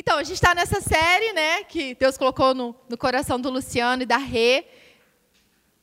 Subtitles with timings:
[0.00, 4.04] Então, a gente está nessa série, né, que Deus colocou no, no coração do Luciano
[4.04, 4.64] e da Rê.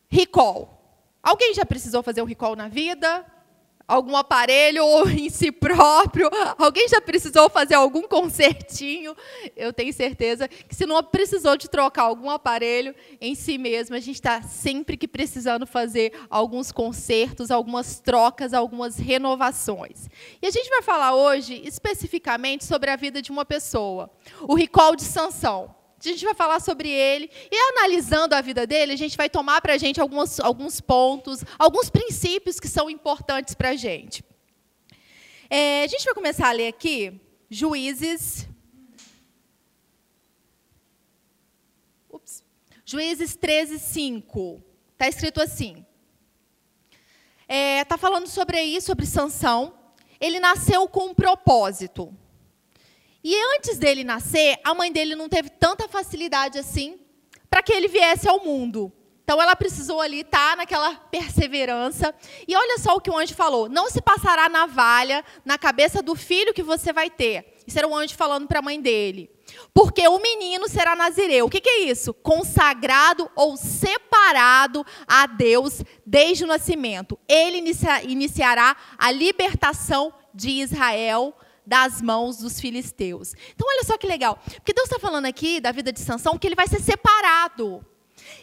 [0.08, 0.72] Recall.
[1.22, 3.26] Alguém já precisou fazer um recall na vida?
[3.88, 6.30] Algum aparelho ou em si próprio.
[6.58, 9.16] Alguém já precisou fazer algum consertinho?
[9.56, 14.00] Eu tenho certeza que se não precisou de trocar algum aparelho em si mesmo, a
[14.00, 20.10] gente está sempre que precisando fazer alguns consertos, algumas trocas, algumas renovações.
[20.42, 24.10] E a gente vai falar hoje especificamente sobre a vida de uma pessoa,
[24.42, 25.85] o recall de Sansão.
[26.10, 29.62] A gente vai falar sobre ele e analisando a vida dele, a gente vai tomar
[29.62, 34.24] para a gente alguns, alguns pontos, alguns princípios que são importantes para a gente.
[35.50, 37.20] É, a gente vai começar a ler aqui
[37.50, 38.48] Juízes.
[42.10, 42.44] Ups,
[42.84, 44.64] Juízes 13, 5.
[44.94, 45.86] Está escrito assim.
[47.42, 49.74] Está é, tá falando sobre isso, sobre Sansão.
[50.20, 52.16] Ele nasceu com um propósito.
[53.28, 57.00] E antes dele nascer, a mãe dele não teve tanta facilidade assim
[57.50, 58.94] para que ele viesse ao mundo.
[59.24, 62.14] Então ela precisou ali estar tá naquela perseverança.
[62.48, 66.14] E olha só o que o anjo falou: não se passará navalha na cabeça do
[66.14, 67.56] filho que você vai ter.
[67.66, 69.28] Isso era o anjo falando para a mãe dele.
[69.74, 71.48] Porque o menino será nazireu.
[71.48, 72.14] O que, que é isso?
[72.14, 77.18] Consagrado ou separado a Deus desde o nascimento.
[77.28, 81.36] Ele inicia, iniciará a libertação de Israel
[81.66, 83.34] das mãos dos filisteus.
[83.54, 84.40] Então, olha só que legal.
[84.44, 87.86] Porque Deus está falando aqui da vida de Sansão que ele vai ser separado.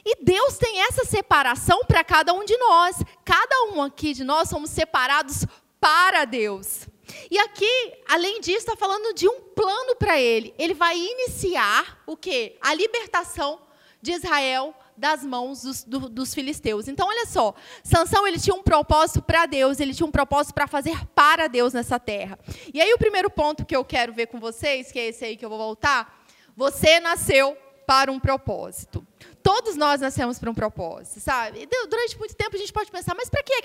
[0.04, 2.96] E Deus tem essa separação para cada um de nós.
[3.24, 5.46] Cada um aqui de nós somos separados
[5.80, 6.88] para Deus.
[7.30, 10.54] E aqui, além disso, está falando de um plano para ele.
[10.58, 12.56] Ele vai iniciar o quê?
[12.60, 13.60] A libertação
[14.00, 16.88] de Israel das mãos dos, do, dos, filisteus.
[16.88, 20.66] Então, olha só, Sansão ele tinha um propósito para Deus, ele tinha um propósito para
[20.66, 22.38] fazer para Deus nessa terra.
[22.72, 25.36] E aí o primeiro ponto que eu quero ver com vocês, que é esse aí
[25.36, 26.24] que eu vou voltar,
[26.56, 29.06] você nasceu para um propósito.
[29.42, 31.68] Todos nós nascemos para um propósito, sabe?
[31.88, 33.62] Durante muito tempo a gente pode pensar, mas para que é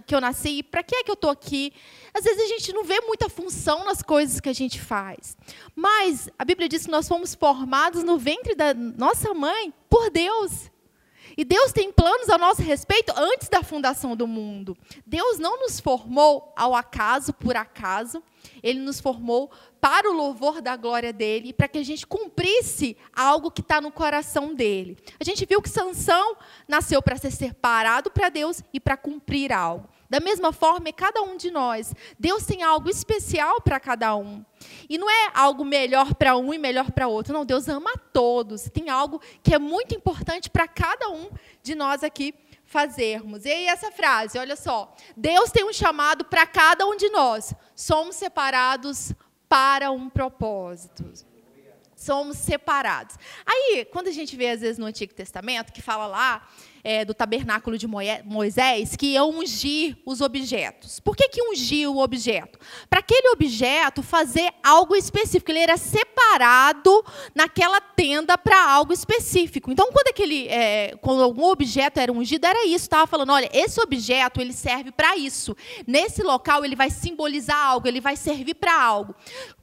[0.00, 0.62] que eu nasci?
[0.62, 1.72] Para que é que eu estou aqui?
[2.14, 5.36] Às vezes a gente não vê muita função nas coisas que a gente faz.
[5.76, 10.70] Mas a Bíblia diz que nós fomos formados no ventre da nossa mãe por Deus.
[11.38, 14.76] E Deus tem planos a nosso respeito antes da fundação do mundo.
[15.06, 18.20] Deus não nos formou ao acaso, por acaso.
[18.60, 19.48] Ele nos formou
[19.80, 23.92] para o louvor da glória dele, para que a gente cumprisse algo que está no
[23.92, 24.98] coração dele.
[25.20, 29.88] A gente viu que Sansão nasceu para ser separado para Deus e para cumprir algo.
[30.08, 31.94] Da mesma forma, é cada um de nós.
[32.18, 34.44] Deus tem algo especial para cada um.
[34.88, 37.32] E não é algo melhor para um e melhor para outro.
[37.32, 38.70] Não, Deus ama a todos.
[38.70, 41.30] Tem algo que é muito importante para cada um
[41.62, 43.44] de nós aqui fazermos.
[43.44, 44.94] E aí essa frase, olha só.
[45.16, 47.54] Deus tem um chamado para cada um de nós.
[47.74, 49.12] Somos separados
[49.48, 51.04] para um propósito.
[51.96, 53.16] Somos separados.
[53.44, 56.48] Aí, quando a gente vê, às vezes, no Antigo Testamento, que fala lá
[56.82, 61.00] é, do tabernáculo de Moisés que ia ungir os objetos.
[61.00, 62.58] Por que, que ungir o objeto?
[62.88, 65.50] Para aquele objeto fazer algo específico.
[65.50, 69.70] Ele era separado naquela tenda para algo específico.
[69.70, 72.84] Então, quando, aquele, é, quando algum objeto era ungido, era isso.
[72.84, 75.56] Estava falando, olha, esse objeto ele serve para isso.
[75.86, 79.14] Nesse local ele vai simbolizar algo, ele vai servir para algo.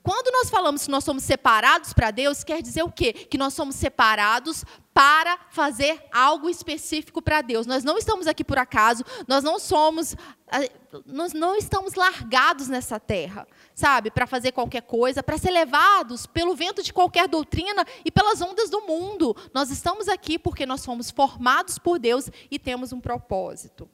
[0.04, 3.12] Quando nós falamos que nós somos separados para Deus, quer dizer o quê?
[3.12, 4.64] Que nós somos separados
[4.96, 7.68] para fazer algo específico para Deus.
[7.68, 10.16] Nós não estamos aqui por acaso, nós não somos,
[10.48, 10.60] ah,
[11.06, 16.56] nós não estamos largados nessa terra, sabe, para fazer qualquer coisa, para ser levados pelo
[16.56, 19.36] vento de qualquer doutrina e pelas ondas do mundo.
[19.54, 23.90] Nós estamos aqui porque nós fomos formados por Deus e temos um propósito.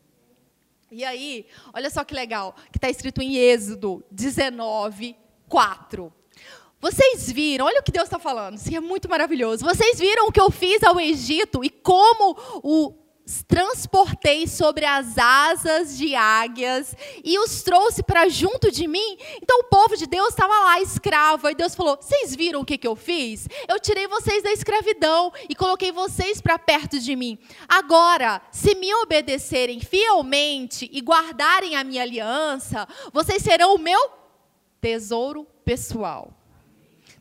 [0.91, 5.15] E aí, olha só que legal, que está escrito em Êxodo 19,
[5.49, 6.13] 4.
[6.81, 9.63] Vocês viram, olha o que Deus está falando, isso é muito maravilhoso.
[9.63, 12.95] Vocês viram o que eu fiz ao Egito e como o
[13.47, 19.17] transportei sobre as asas de águias e os trouxe para junto de mim.
[19.41, 21.47] Então o povo de Deus estava lá escravo.
[21.47, 23.47] E Deus falou: Vocês viram o que, que eu fiz?
[23.67, 27.37] Eu tirei vocês da escravidão e coloquei vocês para perto de mim.
[27.67, 34.09] Agora, se me obedecerem fielmente e guardarem a minha aliança, vocês serão o meu
[34.81, 36.40] tesouro pessoal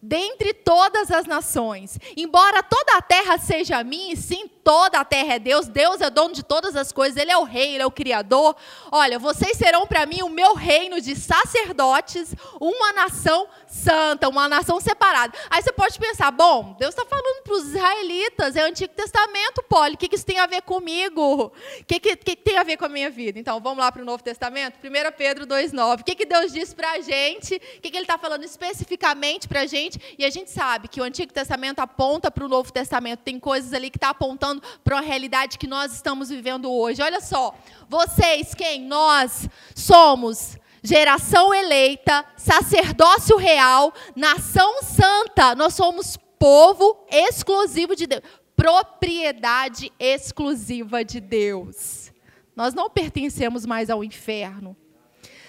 [0.02, 1.98] dentre todas as nações.
[2.16, 6.10] Embora toda a terra seja minha, e sim, toda a terra é Deus, Deus é
[6.10, 8.54] dono de todas as coisas, Ele é o rei, Ele é o criador.
[8.92, 14.80] Olha, vocês serão para mim o meu reino de sacerdotes, uma nação santa, uma nação
[14.80, 15.36] separada.
[15.48, 19.62] Aí você pode pensar, bom, Deus está falando para os israelitas, é o Antigo Testamento,
[19.68, 21.52] Poli, o que, que isso tem a ver comigo?
[21.80, 23.38] O que, que, que, tem a ver com a minha vida?
[23.38, 24.78] Então, vamos lá para o Novo Testamento?
[24.82, 26.00] 1 Pedro 2,9.
[26.00, 27.56] O que, que Deus diz para a gente?
[27.56, 30.00] O que, que Ele está falando especificamente para a gente?
[30.18, 33.20] e a gente sabe que o Antigo Testamento aponta para o Novo Testamento.
[33.20, 34.49] Tem coisas ali que está apontando
[34.82, 37.02] para a realidade que nós estamos vivendo hoje.
[37.02, 37.54] Olha só,
[37.88, 38.82] vocês, quem?
[38.82, 45.54] Nós somos geração eleita, sacerdócio real, nação santa.
[45.54, 48.22] Nós somos povo exclusivo de Deus,
[48.56, 52.10] propriedade exclusiva de Deus.
[52.56, 54.76] Nós não pertencemos mais ao inferno.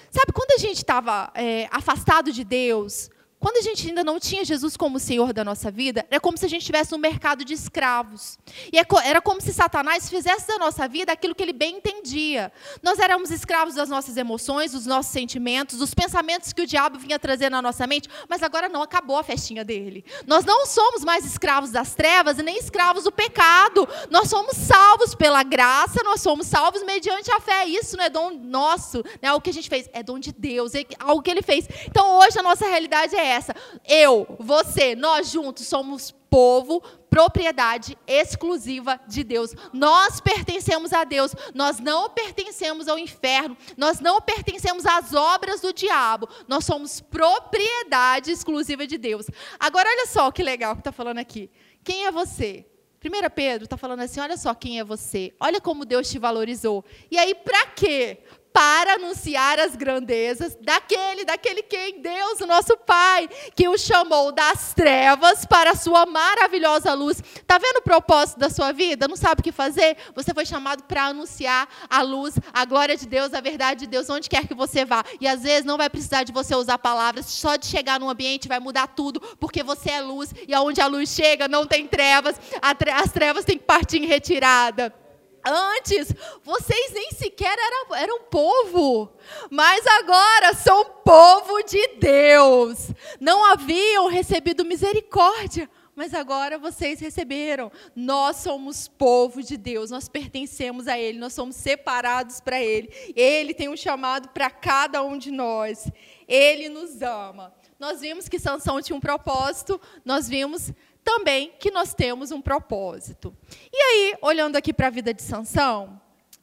[0.09, 3.09] Sabe, quando a gente estava é, afastado de Deus,
[3.41, 6.45] quando a gente ainda não tinha Jesus como Senhor da nossa vida, era como se
[6.45, 8.37] a gente estivesse no mercado de escravos.
[8.71, 12.51] E é era como se Satanás fizesse da nossa vida aquilo que ele bem entendia.
[12.83, 17.17] Nós éramos escravos das nossas emoções, dos nossos sentimentos, dos pensamentos que o diabo vinha
[17.17, 20.05] trazer na nossa mente, mas agora não acabou a festinha dele.
[20.27, 23.87] Nós não somos mais escravos das trevas e nem escravos do pecado.
[24.11, 27.65] Nós somos salvos pela graça, nós somos salvos mediante a fé.
[27.65, 29.33] Isso não é dom nosso, né?
[29.33, 31.67] o que a gente fez, é dom de Deus, é algo que ele fez.
[31.87, 33.55] Então hoje a nossa realidade é essa.
[33.87, 39.53] Eu, você, nós juntos somos povo, propriedade exclusiva de Deus.
[39.73, 45.73] Nós pertencemos a Deus, nós não pertencemos ao inferno, nós não pertencemos às obras do
[45.73, 49.27] diabo, nós somos propriedade exclusiva de Deus.
[49.59, 51.49] Agora, olha só que legal que está falando aqui.
[51.83, 52.65] Quem é você?
[53.03, 56.85] 1 Pedro está falando assim: olha só quem é você, olha como Deus te valorizou.
[57.09, 58.19] E aí, para quê?
[58.53, 64.73] Para anunciar as grandezas daquele, daquele quem Deus, o nosso Pai, que o chamou das
[64.73, 67.21] trevas para a sua maravilhosa luz.
[67.35, 69.07] Está vendo o propósito da sua vida?
[69.07, 69.97] Não sabe o que fazer?
[70.15, 74.09] Você foi chamado para anunciar a luz, a glória de Deus, a verdade de Deus,
[74.09, 75.03] onde quer que você vá.
[75.19, 78.47] E às vezes não vai precisar de você usar palavras, só de chegar num ambiente
[78.47, 82.35] vai mudar tudo, porque você é luz, e aonde a luz chega não tem trevas,
[82.61, 85.00] as trevas têm que partir em retirada.
[85.43, 89.11] Antes, vocês nem sequer eram, eram povo,
[89.49, 92.91] mas agora são povo de Deus.
[93.19, 97.71] Não haviam recebido misericórdia, mas agora vocês receberam.
[97.95, 102.89] Nós somos povo de Deus, nós pertencemos a Ele, nós somos separados para Ele.
[103.15, 105.91] Ele tem um chamado para cada um de nós.
[106.27, 107.53] Ele nos ama.
[107.79, 110.71] Nós vimos que Sansão tinha um propósito, nós vimos
[111.03, 113.35] também que nós temos um propósito.
[113.71, 115.99] E aí, olhando aqui para a vida de Sansão,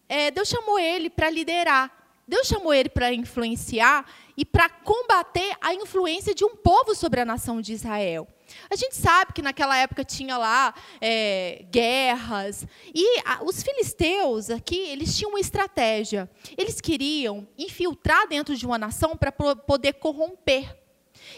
[0.09, 1.99] é, Deus chamou ele para liderar.
[2.27, 4.05] Deus chamou ele para influenciar
[4.37, 8.29] e para combater a influência de um povo sobre a nação de Israel.
[8.71, 14.77] A gente sabe que naquela época tinha lá é, guerras e a, os filisteus aqui
[14.77, 16.31] eles tinham uma estratégia.
[16.57, 20.77] Eles queriam infiltrar dentro de uma nação para poder corromper.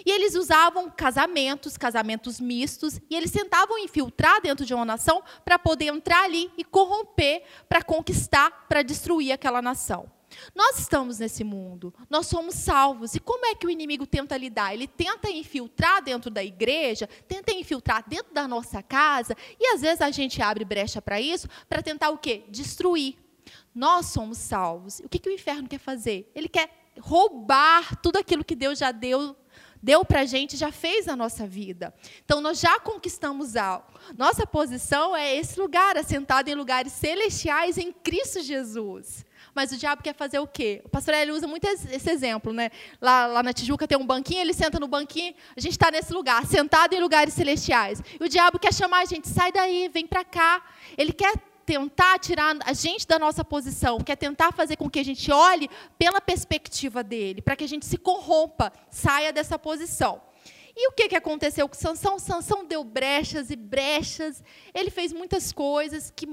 [0.05, 5.59] E eles usavam casamentos, casamentos mistos, e eles tentavam infiltrar dentro de uma nação para
[5.59, 10.11] poder entrar ali e corromper, para conquistar, para destruir aquela nação.
[10.55, 13.15] Nós estamos nesse mundo, nós somos salvos.
[13.15, 14.73] E como é que o inimigo tenta lidar?
[14.73, 20.01] Ele tenta infiltrar dentro da igreja, tenta infiltrar dentro da nossa casa, e às vezes
[20.01, 22.45] a gente abre brecha para isso, para tentar o quê?
[22.49, 23.17] Destruir.
[23.75, 25.01] Nós somos salvos.
[25.01, 26.31] O que, que o inferno quer fazer?
[26.35, 26.71] Ele quer
[27.01, 29.37] roubar tudo aquilo que Deus já deu
[29.83, 31.95] deu para a gente, já fez a nossa vida.
[32.25, 33.87] Então, nós já conquistamos algo.
[34.17, 39.25] Nossa posição é esse lugar, assentado em lugares celestiais em Cristo Jesus.
[39.55, 40.81] Mas o diabo quer fazer o quê?
[40.85, 42.71] O pastor ele usa muito esse exemplo, né?
[43.01, 46.13] Lá, lá na Tijuca tem um banquinho, ele senta no banquinho, a gente está nesse
[46.13, 48.03] lugar, sentado em lugares celestiais.
[48.21, 50.63] E o diabo quer chamar a gente, sai daí, vem para cá.
[50.97, 51.33] Ele quer
[51.71, 55.71] tentar tirar a gente da nossa posição, quer tentar fazer com que a gente olhe
[55.97, 60.21] pela perspectiva dele, para que a gente se corrompa, saia dessa posição.
[60.77, 62.19] E o que, que aconteceu com Sansão?
[62.19, 64.43] Sansão deu brechas e brechas,
[64.75, 66.27] ele fez muitas coisas que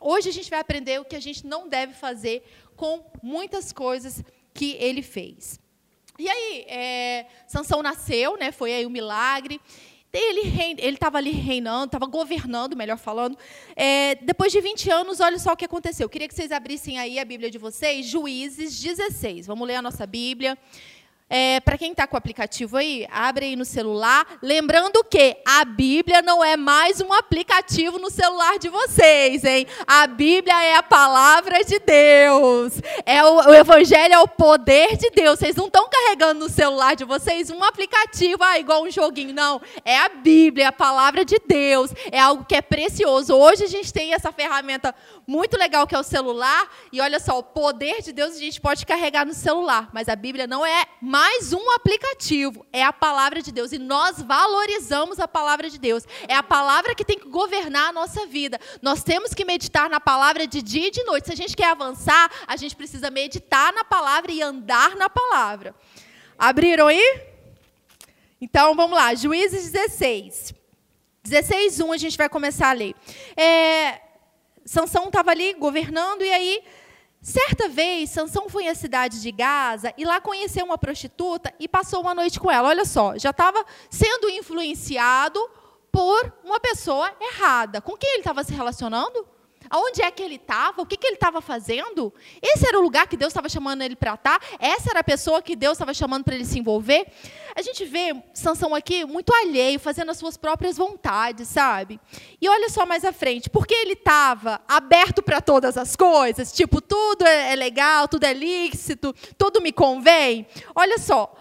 [0.00, 2.42] hoje a gente vai aprender o que a gente não deve fazer
[2.74, 5.60] com muitas coisas que ele fez.
[6.18, 9.60] E aí, é, Sansão nasceu, né, foi aí o um milagre,
[10.18, 13.36] ele estava ali reinando, estava governando, melhor falando.
[13.74, 16.04] É, depois de 20 anos, olha só o que aconteceu.
[16.04, 19.46] Eu queria que vocês abrissem aí a Bíblia de vocês, Juízes 16.
[19.46, 20.56] Vamos ler a nossa Bíblia.
[21.28, 24.26] É, para quem está com o aplicativo aí, abre aí no celular.
[24.42, 29.66] Lembrando que a Bíblia não é mais um aplicativo no celular de vocês, hein?
[29.86, 32.74] A Bíblia é a palavra de Deus.
[33.06, 35.38] É o, o Evangelho é o poder de Deus.
[35.38, 39.32] Vocês não estão carregando no celular de vocês um aplicativo, ah, igual um joguinho.
[39.32, 39.62] Não.
[39.82, 41.90] É a Bíblia, é a palavra de Deus.
[42.12, 43.34] É algo que é precioso.
[43.34, 44.94] Hoje a gente tem essa ferramenta
[45.26, 46.70] muito legal que é o celular.
[46.92, 49.88] E olha só, o poder de Deus a gente pode carregar no celular.
[49.92, 53.70] Mas a Bíblia não é mais um aplicativo, é a palavra de Deus.
[53.70, 56.02] E nós valorizamos a palavra de Deus.
[56.26, 58.58] É a palavra que tem que governar a nossa vida.
[58.82, 61.28] Nós temos que meditar na palavra de dia e de noite.
[61.28, 65.72] Se a gente quer avançar, a gente precisa meditar na palavra e andar na palavra.
[66.36, 67.22] Abriram aí?
[68.40, 70.52] Então, vamos lá, Juízes 16.
[71.22, 72.92] 16, 1, a gente vai começar a ler.
[73.36, 74.00] É,
[74.64, 76.60] Sansão estava ali governando, e aí,
[77.24, 82.02] certa vez, Sansão foi à cidade de Gaza e lá conheceu uma prostituta e passou
[82.02, 82.68] uma noite com ela.
[82.68, 85.40] Olha só, já estava sendo influenciado
[85.90, 87.80] por uma pessoa errada.
[87.80, 89.26] Com quem ele estava se relacionando?
[89.74, 90.82] Aonde é que ele estava?
[90.82, 92.14] O que, que ele estava fazendo?
[92.40, 94.38] Esse era o lugar que Deus estava chamando ele para estar?
[94.38, 94.46] Tá?
[94.60, 97.04] Essa era a pessoa que Deus estava chamando para ele se envolver?
[97.56, 101.98] A gente vê Sansão aqui muito alheio, fazendo as suas próprias vontades, sabe?
[102.40, 106.80] E olha só mais à frente, porque ele estava aberto para todas as coisas, tipo,
[106.80, 110.46] tudo é, é legal, tudo é lícito, tudo me convém.
[110.72, 111.34] Olha só,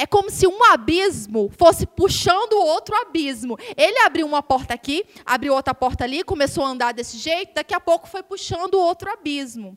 [0.00, 3.58] é como se um abismo fosse puxando outro abismo.
[3.76, 7.74] Ele abriu uma porta aqui, abriu outra porta ali, começou a andar desse jeito, daqui
[7.74, 9.76] a pouco foi puxando outro abismo.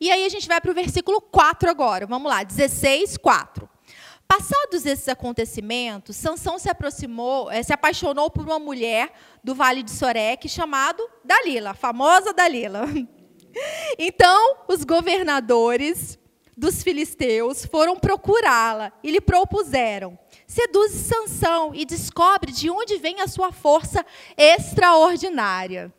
[0.00, 2.06] E aí a gente vai para o versículo 4 agora.
[2.06, 3.68] Vamos lá, 16, 4.
[4.26, 9.12] Passados esses acontecimentos, Sansão se aproximou, eh, se apaixonou por uma mulher
[9.44, 12.86] do Vale de Sorek chamado Dalila, a famosa Dalila.
[13.98, 16.18] Então, os governadores
[16.58, 23.28] dos filisteus foram procurá-la e lhe propuseram: Seduze Sansão e descobre de onde vem a
[23.28, 24.04] sua força
[24.36, 25.94] extraordinária.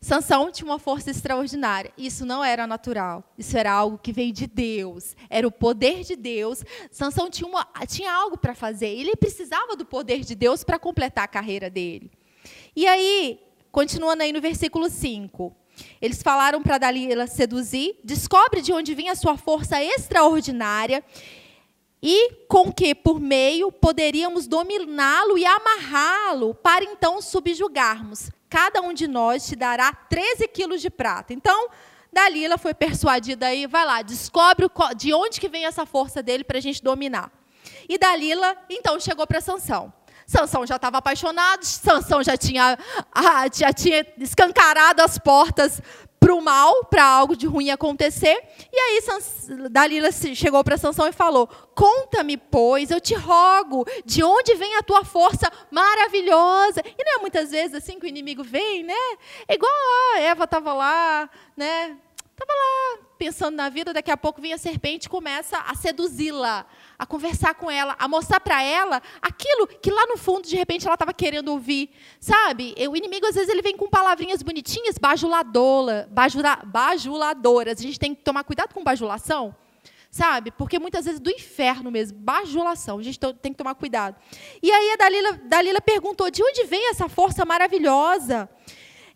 [0.00, 1.92] Sansão tinha uma força extraordinária.
[1.98, 3.24] Isso não era natural.
[3.36, 5.16] Isso era algo que veio de Deus.
[5.28, 6.64] Era o poder de Deus.
[6.90, 8.86] Sansão tinha, uma, tinha algo para fazer.
[8.86, 12.12] Ele precisava do poder de Deus para completar a carreira dele.
[12.76, 13.40] E aí,
[13.72, 15.54] continuando aí no versículo 5.
[16.00, 21.04] Eles falaram para Dalila seduzir, descobre de onde vinha a sua força extraordinária
[22.02, 28.30] e com que, por meio, poderíamos dominá-lo e amarrá-lo para então subjugarmos.
[28.48, 31.32] Cada um de nós te dará 13 quilos de prata.
[31.32, 31.68] Então,
[32.12, 34.66] Dalila foi persuadida aí, vai lá, descobre
[34.96, 37.30] de onde que vem essa força dele para a gente dominar.
[37.88, 39.92] E Dalila, então, chegou para Sansão.
[40.28, 42.78] Sansão já estava apaixonado, Sansão já tinha,
[43.10, 45.80] ah, já tinha escancarado as portas
[46.20, 48.36] para o mal, para algo de ruim acontecer.
[48.70, 49.00] E aí
[49.70, 54.82] Dalila chegou para Sansão e falou: Conta-me, pois, eu te rogo, de onde vem a
[54.82, 56.82] tua força maravilhosa?
[56.84, 58.94] E não é muitas vezes assim que o inimigo vem, né?
[59.48, 59.72] É igual
[60.14, 61.96] a Eva estava lá, né?
[62.40, 66.64] Estava lá pensando na vida, daqui a pouco vem a serpente e começa a seduzi-la,
[66.96, 70.86] a conversar com ela, a mostrar para ela aquilo que lá no fundo, de repente,
[70.86, 71.90] ela estava querendo ouvir.
[72.20, 72.76] Sabe?
[72.88, 76.06] O inimigo, às vezes, ele vem com palavrinhas bonitinhas, bajuladoras.
[76.64, 77.80] bajuladoras.
[77.80, 79.52] A gente tem que tomar cuidado com bajulação.
[80.08, 80.52] Sabe?
[80.52, 82.98] Porque muitas vezes do inferno mesmo, bajulação.
[82.98, 84.16] A gente tem que tomar cuidado.
[84.62, 88.48] E aí a Dalila, Dalila perguntou: de onde vem essa força maravilhosa?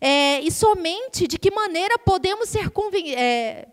[0.05, 3.17] É, e somente de que maneira podemos ser convencidos.
[3.17, 3.69] É,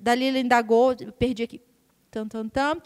[0.00, 1.60] Dalila indagou, perdi aqui.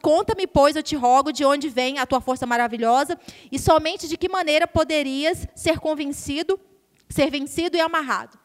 [0.02, 3.16] Conta-me, pois, eu te rogo, de onde vem a tua força maravilhosa,
[3.52, 6.58] e somente de que maneira poderias ser convencido,
[7.08, 8.37] ser vencido e amarrado.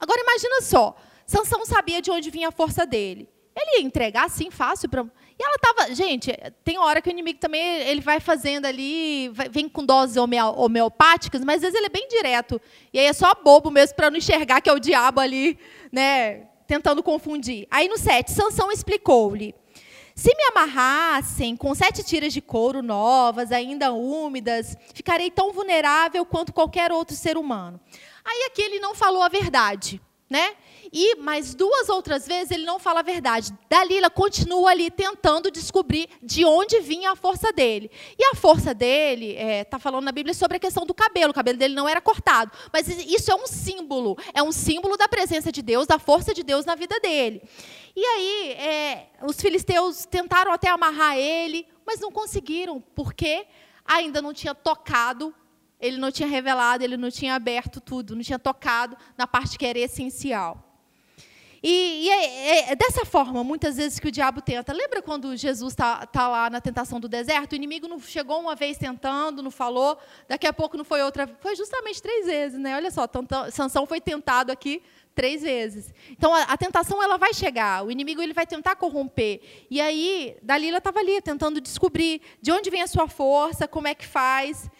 [0.00, 3.28] Agora imagina só, Sansão sabia de onde vinha a força dele.
[3.54, 5.06] Ele ia entregar assim fácil para
[5.40, 6.30] e ela estava, gente,
[6.62, 11.42] tem hora que o inimigo também ele vai fazendo ali, vai, vem com doses homeopáticas,
[11.42, 12.60] mas às vezes ele é bem direto.
[12.92, 15.58] E aí é só bobo mesmo para não enxergar que é o diabo ali,
[15.90, 17.66] né, tentando confundir.
[17.70, 19.54] Aí no 7, Sansão explicou-lhe:
[20.14, 26.52] se me amarrassem com sete tiras de couro novas, ainda úmidas, ficarei tão vulnerável quanto
[26.52, 27.80] qualquer outro ser humano.
[28.22, 30.52] Aí aqui ele não falou a verdade, né?
[30.92, 33.52] E mais duas outras vezes ele não fala a verdade.
[33.68, 37.90] Dalila continua ali tentando descobrir de onde vinha a força dele.
[38.18, 41.30] E a força dele, está é, tá falando na Bíblia sobre a questão do cabelo.
[41.30, 42.50] O cabelo dele não era cortado.
[42.72, 44.16] Mas isso é um símbolo.
[44.34, 47.42] É um símbolo da presença de Deus, da força de Deus na vida dele.
[47.94, 53.46] E aí, é, os filisteus tentaram até amarrar ele, mas não conseguiram, porque
[53.84, 55.34] ainda não tinha tocado
[55.80, 59.64] ele não tinha revelado, ele não tinha aberto tudo, não tinha tocado na parte que
[59.64, 60.69] era essencial.
[61.62, 64.72] E, e é, é, é, dessa forma, muitas vezes, que o diabo tenta.
[64.72, 67.52] Lembra quando Jesus está tá lá na tentação do deserto?
[67.52, 71.26] O inimigo não chegou uma vez tentando, não falou, daqui a pouco não foi outra.
[71.40, 72.76] Foi justamente três vezes, né?
[72.76, 73.06] Olha só,
[73.52, 74.82] Sansão foi tentado aqui
[75.14, 75.92] três vezes.
[76.10, 79.42] Então, a, a, tentação ela vai chegar, o inimigo ele vai tentar corromper.
[79.70, 83.94] E aí, Dalila estava ali, tentando descobrir de onde vem a sua força, como é
[83.94, 84.70] que faz.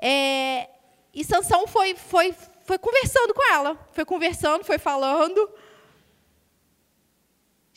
[0.00, 0.68] É,
[1.14, 5.48] e Sansão foi, foi, foi conversando com ela, foi conversando, foi falando.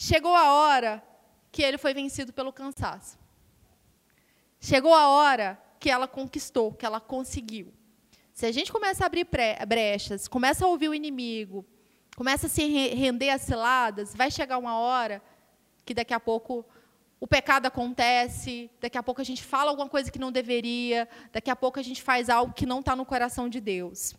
[0.01, 1.03] Chegou a hora
[1.51, 3.19] que ele foi vencido pelo cansaço.
[4.57, 7.73] Chegou a hora que ela conquistou, que ela conseguiu.
[8.33, 9.27] Se a gente começa a abrir
[9.67, 11.65] brechas, começa a ouvir o inimigo,
[12.15, 15.21] começa a se render às ciladas, vai chegar uma hora
[15.83, 16.65] que daqui a pouco
[17.19, 21.49] o pecado acontece, daqui a pouco a gente fala alguma coisa que não deveria, daqui
[21.49, 24.15] a pouco a gente faz algo que não está no coração de Deus.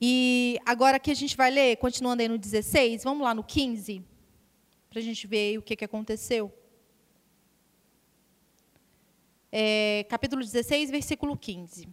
[0.00, 4.04] E agora aqui a gente vai ler, continuando aí no 16, vamos lá no 15,
[4.88, 6.52] para a gente ver o que, que aconteceu.
[9.50, 11.88] É, capítulo 16, versículo 15.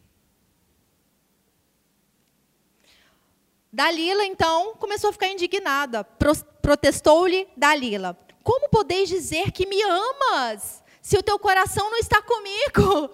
[3.72, 6.04] Dalila, então, começou a ficar indignada.
[6.04, 13.10] Protestou-lhe Dalila: Como podeis dizer que me amas, se o teu coração não está comigo?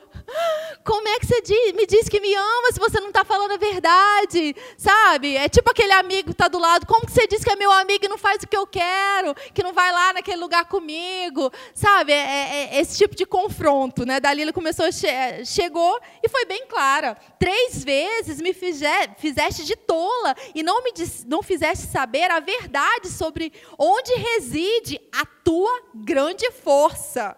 [0.84, 3.52] Como é que você diz, me diz que me ama se você não está falando
[3.52, 4.56] a verdade?
[4.78, 5.36] Sabe?
[5.38, 6.88] É tipo aquele amigo que está do lado.
[6.88, 9.36] Como que você diz que é meu amigo e não faz o que eu quero?
[9.54, 11.52] Que não vai lá naquele lugar comigo?
[11.74, 12.12] Sabe?
[12.12, 14.06] É, é, é esse tipo de confronto.
[14.06, 14.20] Né?
[14.20, 17.16] Dalila começou, che chegou e foi bem clara.
[17.38, 20.92] Três vezes me fizeste de tola e não me
[21.26, 27.36] não fizeste saber a verdade sobre onde reside a tua grande força.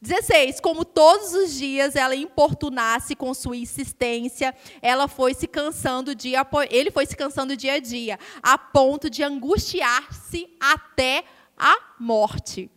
[0.00, 0.60] 16.
[0.60, 6.90] Como todos os dias ela importunasse com sua insistência, ela foi se cansando dia ele
[6.90, 11.24] foi se cansando dia a dia, a ponto de angustiar-se até
[11.56, 12.70] a morte.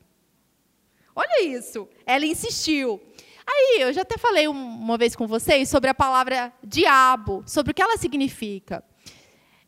[1.16, 1.88] Olha isso.
[2.06, 3.02] Ela insistiu.
[3.46, 7.74] Aí, eu já até falei uma vez com vocês sobre a palavra diabo, sobre o
[7.74, 8.84] que ela significa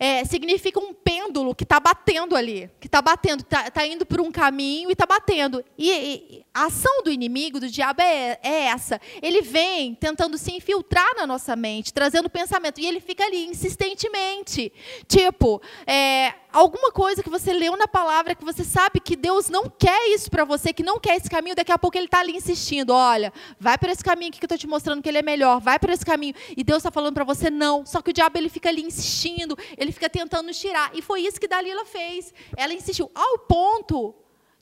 [0.03, 4.20] é, significa um pêndulo que está batendo ali, que está batendo, está tá indo por
[4.20, 5.63] um caminho e está batendo.
[5.77, 9.00] E, e, a ação do inimigo, do diabo, é, é, essa.
[9.22, 14.74] Ele vem tentando se infiltrar na nossa mente, trazendo pensamento, e ele fica ali insistentemente.
[15.08, 19.70] Tipo, é, alguma coisa que você leu na palavra que você sabe que Deus não
[19.70, 22.36] quer isso para você, que não quer esse caminho, daqui a pouco ele está ali
[22.36, 22.91] insistindo.
[22.91, 25.79] Olha, vai para esse caminho que eu estou te mostrando que ele é melhor, vai
[25.79, 26.34] para esse caminho.
[26.55, 27.86] E Deus está falando para você não.
[27.86, 30.91] Só que o diabo ele fica ali insistindo, ele fica tentando tirar.
[30.93, 32.34] E foi isso que Dalila fez.
[32.55, 34.13] Ela insistiu ao ponto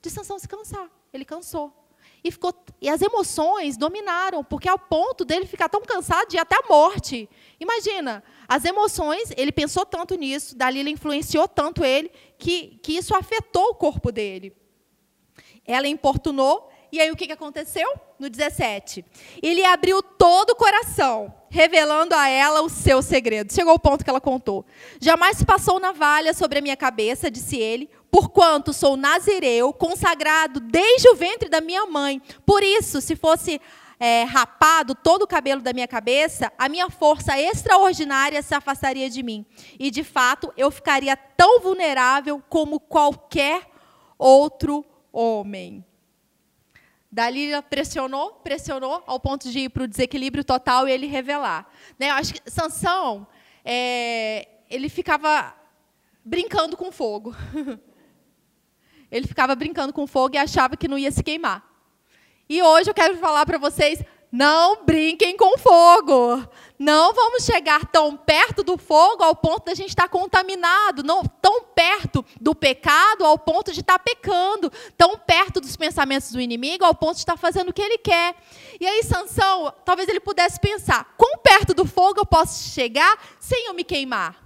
[0.02, 0.90] de Sansão se cansar.
[1.12, 1.74] Ele cansou.
[2.24, 6.40] E, ficou, e as emoções dominaram, porque ao ponto dele ficar tão cansado de ir
[6.40, 7.30] até a morte.
[7.60, 13.70] Imagina, as emoções, ele pensou tanto nisso, Dalila influenciou tanto ele, que, que isso afetou
[13.70, 14.54] o corpo dele.
[15.66, 17.88] Ela importunou, e aí o que, aconteceu?
[18.18, 19.06] No 17.
[19.42, 23.54] Ele abriu todo o coração, revelando a ela o seu segredo.
[23.54, 24.66] Chegou o ponto que ela contou.
[25.00, 31.16] Jamais passou navalha sobre a minha cabeça, disse ele, porquanto sou nazireu, consagrado desde o
[31.16, 32.22] ventre da minha mãe.
[32.46, 33.60] Por isso, se fosse
[34.00, 39.22] é, rapado todo o cabelo da minha cabeça, a minha força extraordinária se afastaria de
[39.22, 39.46] mim.
[39.78, 43.64] E, de fato, eu ficaria tão vulnerável como qualquer
[44.18, 45.84] outro homem.
[47.12, 51.68] Dalila pressionou, pressionou, ao ponto de ir para o desequilíbrio total e ele revelar.
[51.98, 52.10] Né?
[52.10, 53.28] Eu acho que Sansão,
[53.66, 55.56] é, ele ficava
[56.24, 57.36] brincando com fogo.
[59.12, 61.68] ele ficava brincando com fogo e achava que não ia se queimar.
[62.48, 66.48] E hoje eu quero falar para vocês: não brinquem com fogo.
[66.78, 71.26] Não vamos chegar tão perto do fogo ao ponto de a gente estar contaminado, não
[71.26, 76.86] tão perto do pecado ao ponto de estar pecando, tão perto dos pensamentos do inimigo
[76.86, 78.34] ao ponto de estar fazendo o que ele quer.
[78.80, 83.68] E aí Sansão, talvez ele pudesse pensar: quão perto do fogo eu posso chegar sem
[83.68, 84.42] eu me queimar?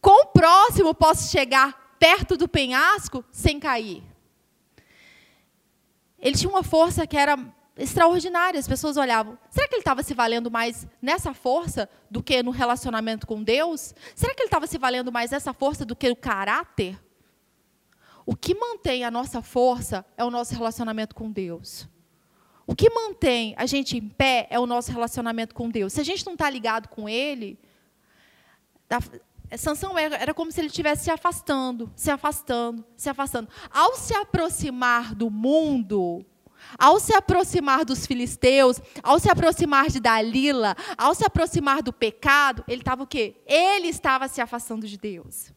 [0.00, 4.02] Quão próximo posso chegar perto do penhasco sem cair?
[6.18, 7.38] Ele tinha uma força que era
[7.80, 8.60] extraordinária.
[8.60, 9.38] As pessoas olhavam.
[9.50, 13.94] Será que ele estava se valendo mais nessa força do que no relacionamento com Deus?
[14.14, 17.00] Será que ele estava se valendo mais nessa força do que o caráter?
[18.26, 21.88] O que mantém a nossa força é o nosso relacionamento com Deus.
[22.66, 25.94] O que mantém a gente em pé é o nosso relacionamento com Deus.
[25.94, 27.58] Se a gente não está ligado com Ele,
[29.58, 33.48] Sansão era, era como se ele estivesse se afastando, se afastando, se afastando.
[33.70, 36.24] Ao se aproximar do mundo,
[36.78, 42.64] ao se aproximar dos filisteus, ao se aproximar de Dalila, ao se aproximar do pecado,
[42.68, 43.36] ele estava o quê?
[43.46, 45.52] Ele estava se afastando de Deus.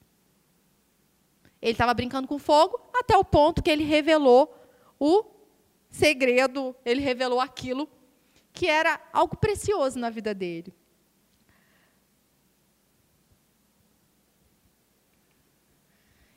[1.62, 4.54] Ele estava brincando com fogo até o ponto que ele revelou
[5.00, 5.24] o
[5.90, 7.88] segredo, ele revelou aquilo
[8.52, 10.74] que era algo precioso na vida dele.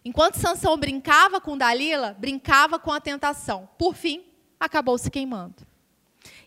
[0.05, 3.69] Enquanto Sansão brincava com Dalila, brincava com a tentação.
[3.77, 4.25] Por fim,
[4.59, 5.66] acabou se queimando.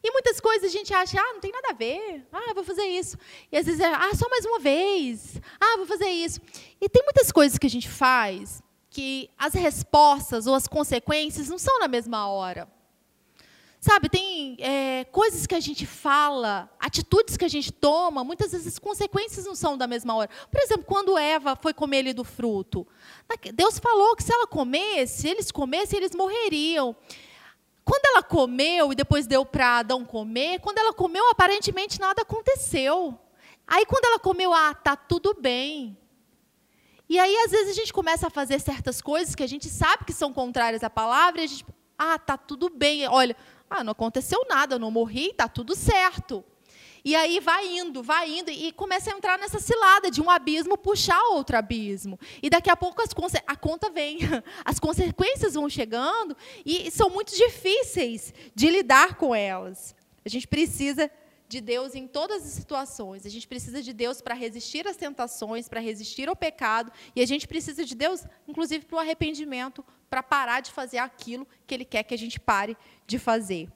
[0.04, 2.84] E muitas coisas a gente acha, ah, não tem nada a ver, ah, vou fazer
[2.84, 3.18] isso.
[3.52, 6.40] E às vezes é, ah, só mais uma vez, ah, vou fazer isso.
[6.80, 11.60] E tem muitas coisas que a gente faz que as respostas ou as consequências não
[11.60, 12.68] são na mesma hora.
[13.82, 18.68] Sabe, tem é, coisas que a gente fala, atitudes que a gente toma, muitas vezes
[18.68, 20.30] as consequências não são da mesma hora.
[20.52, 22.86] Por exemplo, quando Eva foi comer ali do fruto,
[23.54, 26.94] Deus falou que se ela comesse, se eles comessem, eles morreriam.
[27.84, 33.20] Quando ela comeu e depois deu para Adão comer, quando ela comeu, aparentemente nada aconteceu.
[33.66, 35.98] Aí quando ela comeu, ah, tá tudo bem.
[37.08, 40.06] E aí às vezes a gente começa a fazer certas coisas que a gente sabe
[40.06, 41.66] que são contrárias à palavra e a gente,
[41.98, 43.08] ah, tá tudo bem.
[43.08, 43.36] Olha,
[43.70, 46.44] ah, não aconteceu nada, eu não morri, está tudo certo.
[47.04, 50.78] E aí vai indo, vai indo, e começa a entrar nessa cilada de um abismo
[50.78, 52.20] puxar outro abismo.
[52.42, 53.10] E daqui a pouco as,
[53.48, 54.20] a conta vem,
[54.66, 56.36] as consequências vão chegando
[56.66, 59.96] e são muito difíceis de lidar com elas.
[60.26, 61.10] A gente precisa
[61.50, 63.26] de Deus em todas as situações.
[63.26, 67.26] A gente precisa de Deus para resistir às tentações, para resistir ao pecado, e a
[67.26, 71.86] gente precisa de Deus, inclusive, para o arrependimento, para parar de fazer aquilo que Ele
[71.86, 73.68] quer que a gente pare de fazer.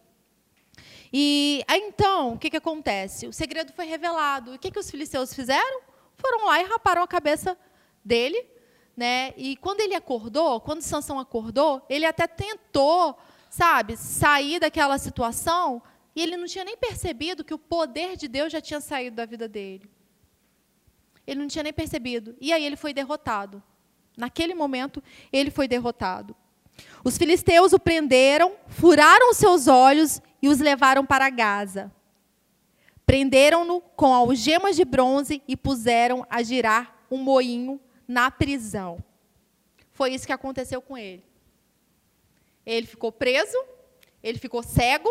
[1.12, 3.28] E então, o que, que acontece?
[3.28, 4.54] O segredo foi revelado.
[4.54, 5.82] O que, que os filisteus fizeram?
[6.16, 7.58] Foram lá e raparam a cabeça
[8.04, 8.46] dele.
[8.96, 9.34] Né?
[9.38, 13.18] E quando ele acordou, quando Sansão acordou, ele até tentou,
[13.50, 15.82] sabe, sair daquela situação,
[16.16, 19.26] e ele não tinha nem percebido que o poder de Deus já tinha saído da
[19.26, 19.90] vida dele.
[21.26, 22.36] Ele não tinha nem percebido.
[22.40, 23.64] E aí ele foi derrotado.
[24.16, 26.36] Naquele momento, ele foi derrotado.
[27.04, 31.90] Os filisteus o prenderam, furaram seus olhos e os levaram para Gaza.
[33.06, 39.02] Prenderam-no com algemas de bronze e puseram a girar um moinho na prisão.
[39.94, 41.24] Foi isso que aconteceu com ele.
[42.66, 43.58] Ele ficou preso,
[44.22, 45.10] ele ficou cego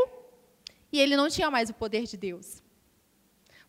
[0.93, 2.63] e ele não tinha mais o poder de Deus.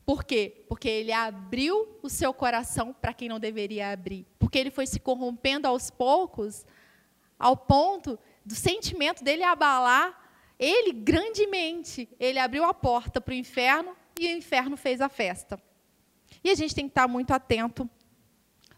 [0.06, 0.66] Por quê?
[0.68, 4.26] Porque ele abriu o seu coração para quem não deveria abrir.
[4.38, 6.66] Porque ele foi se corrompendo aos poucos,
[7.40, 10.23] ao ponto do sentimento dele abalar
[10.64, 12.08] ele grandemente.
[12.20, 15.62] Ele abriu a porta para o inferno e o inferno fez a festa.
[16.44, 17.90] E a gente tem que estar muito atento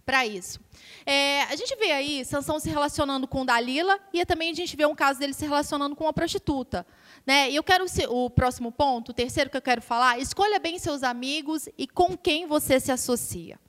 [0.05, 0.59] para isso.
[1.05, 4.85] É, a gente vê aí Sansão se relacionando com Dalila e também a gente vê
[4.85, 6.85] um caso dele se relacionando com uma prostituta.
[7.25, 7.49] Né?
[7.49, 11.01] E eu quero o próximo ponto, o terceiro que eu quero falar, escolha bem seus
[11.01, 13.59] amigos e com quem você se associa.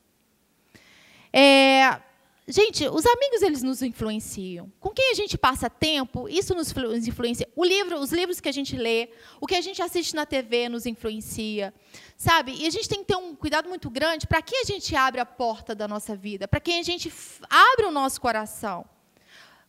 [1.32, 2.00] É,
[2.46, 4.72] gente, os amigos eles nos influenciam.
[4.78, 6.72] Com quem a gente passa tempo, isso nos
[7.06, 7.48] influencia.
[7.56, 10.68] O livro, os livros que a gente lê, o que a gente assiste na TV
[10.68, 11.74] nos influencia,
[12.16, 12.52] sabe?
[12.52, 15.20] E a gente tem que ter um cuidado muito grande para quem a gente abre
[15.20, 17.12] a porta da nossa vida, para quem a gente
[17.50, 18.84] abre o nosso coração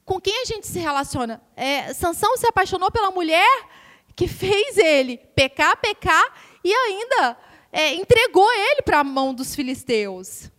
[0.07, 1.41] com quem a gente se relaciona.
[1.53, 3.67] É, Sansão se apaixonou pela mulher
[4.15, 7.37] que fez ele pecar, pecar e ainda
[7.73, 10.49] é, entregou ele para a mão dos filisteus.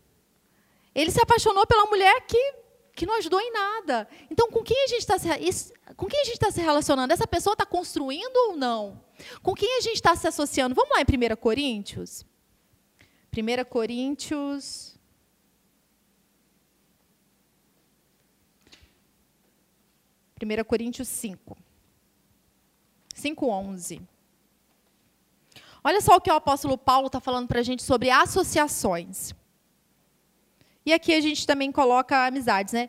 [0.94, 2.55] Ele se apaixonou pela mulher que,
[2.94, 4.09] que não ajudou em nada.
[4.31, 5.29] Então, com quem a gente está se,
[5.96, 7.12] com quem a gente está se relacionando?
[7.12, 9.01] Essa pessoa está construindo ou não?
[9.42, 10.74] Com quem a gente está se associando?
[10.74, 12.24] Vamos lá em 1 Coríntios?
[13.37, 14.98] 1 Coríntios
[20.40, 21.57] 1 Coríntios 5.
[23.14, 24.01] 5,11.
[25.83, 29.35] Olha só o que o apóstolo Paulo está falando para a gente sobre associações.
[30.88, 32.88] E aqui a gente também coloca amizades, né?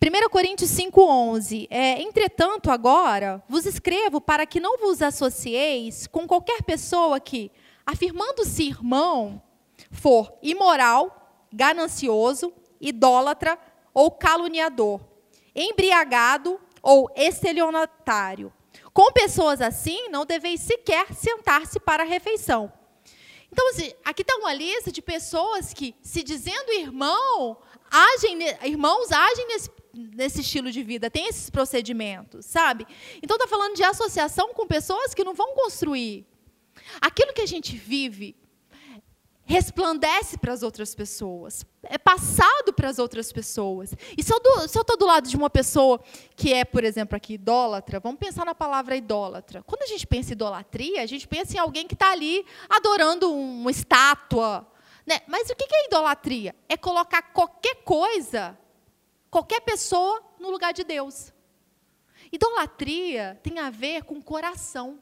[0.00, 1.66] 1 Coríntios 5,11.
[1.70, 7.50] É, Entretanto, agora vos escrevo para que não vos associeis com qualquer pessoa que,
[7.84, 9.42] afirmando-se irmão,
[9.90, 13.58] for imoral, ganancioso, idólatra
[13.92, 15.00] ou caluniador,
[15.52, 18.52] embriagado ou estelionatário.
[18.92, 22.72] Com pessoas assim, não deveis sequer sentar-se para a refeição.
[23.52, 27.58] Então, assim, aqui está uma lista de pessoas que, se dizendo irmão,
[27.90, 32.86] agem, irmãos agem nesse, nesse estilo de vida, tem esses procedimentos, sabe?
[33.22, 36.26] Então, está falando de associação com pessoas que não vão construir.
[36.98, 38.34] Aquilo que a gente vive
[39.44, 43.94] resplandece para as outras pessoas, é passado para as outras pessoas.
[44.16, 46.00] E se eu estou do lado de uma pessoa
[46.36, 49.62] que é, por exemplo, aqui idólatra, vamos pensar na palavra idólatra.
[49.64, 53.32] Quando a gente pensa em idolatria, a gente pensa em alguém que está ali adorando
[53.32, 54.66] uma estátua.
[55.04, 55.20] Né?
[55.26, 56.54] Mas o que é idolatria?
[56.68, 58.56] É colocar qualquer coisa,
[59.30, 61.32] qualquer pessoa, no lugar de Deus.
[62.32, 64.98] Idolatria tem a ver com coração.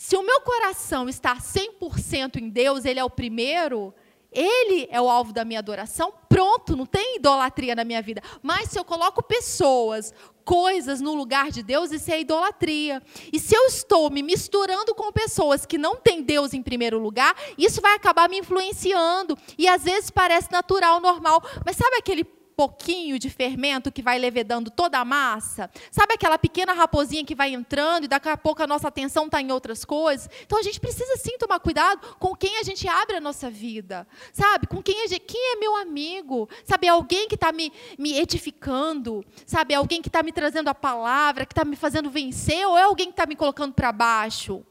[0.00, 3.94] Se o meu coração está 100% em Deus, Ele é o primeiro,
[4.32, 8.22] Ele é o alvo da minha adoração, pronto, não tem idolatria na minha vida.
[8.42, 13.02] Mas se eu coloco pessoas, coisas no lugar de Deus, isso é idolatria.
[13.30, 17.36] E se eu estou me misturando com pessoas que não têm Deus em primeiro lugar,
[17.58, 19.36] isso vai acabar me influenciando.
[19.58, 21.42] E às vezes parece natural, normal.
[21.62, 22.24] Mas sabe aquele
[22.60, 25.70] pouquinho de fermento que vai levedando toda a massa?
[25.90, 29.40] Sabe aquela pequena raposinha que vai entrando e daqui a pouco a nossa atenção está
[29.40, 30.28] em outras coisas?
[30.42, 34.06] Então a gente precisa sim tomar cuidado com quem a gente abre a nossa vida.
[34.30, 34.66] Sabe?
[34.66, 36.50] Com quem, gente, quem é meu amigo?
[36.62, 36.86] Sabe?
[36.86, 39.24] É alguém que está me, me edificando?
[39.46, 39.72] Sabe?
[39.72, 42.68] É alguém que está me trazendo a palavra, que está me fazendo vencer?
[42.68, 44.62] Ou é alguém que está me colocando para baixo?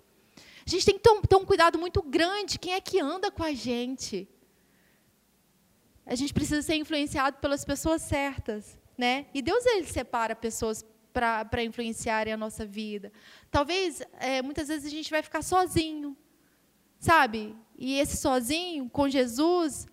[0.63, 2.59] A gente tem que ter um, ter um cuidado muito grande.
[2.59, 4.27] Quem é que anda com a gente?
[6.09, 9.27] A gente precisa ser influenciado pelas pessoas certas, né?
[9.31, 13.11] E Deus ele separa pessoas para influenciarem a nossa vida.
[13.51, 16.17] Talvez é, muitas vezes a gente vai ficar sozinho,
[16.99, 17.55] sabe?
[17.77, 19.85] E esse sozinho com Jesus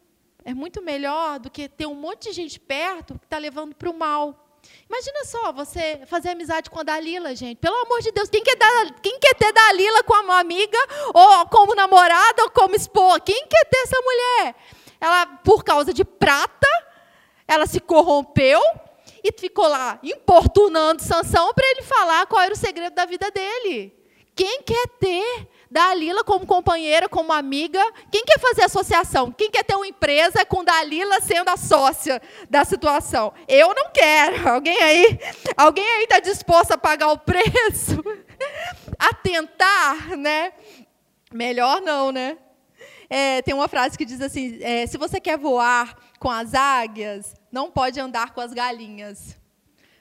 [0.43, 3.91] é muito melhor do que ter um monte de gente perto que está levando para
[3.91, 4.59] o mal.
[4.89, 7.59] Imagina só, você fazer amizade com a Dalila, gente.
[7.59, 10.79] Pelo amor de Deus, quem quer, dar, quem quer ter Dalila como amiga,
[11.13, 13.21] ou como namorada, ou como esposa?
[13.21, 14.57] Quem quer ter essa mulher?
[15.01, 16.69] Ela, por causa de prata,
[17.47, 18.61] ela se corrompeu
[19.23, 23.93] e ficou lá importunando Sansão para ele falar qual era o segredo da vida dele.
[24.35, 27.83] Quem quer ter Dalila como companheira, como amiga?
[28.11, 29.33] Quem quer fazer associação?
[29.33, 33.33] Quem quer ter uma empresa com Dalila sendo a sócia da situação?
[33.49, 34.49] Eu não quero.
[34.49, 35.19] Alguém aí?
[35.57, 38.03] Alguém aí está disposto a pagar o preço?
[38.99, 40.53] a tentar, né?
[41.33, 42.37] Melhor não, né?
[43.09, 47.35] É, tem uma frase que diz assim: é, se você quer voar com as águias,
[47.51, 49.37] não pode andar com as galinhas.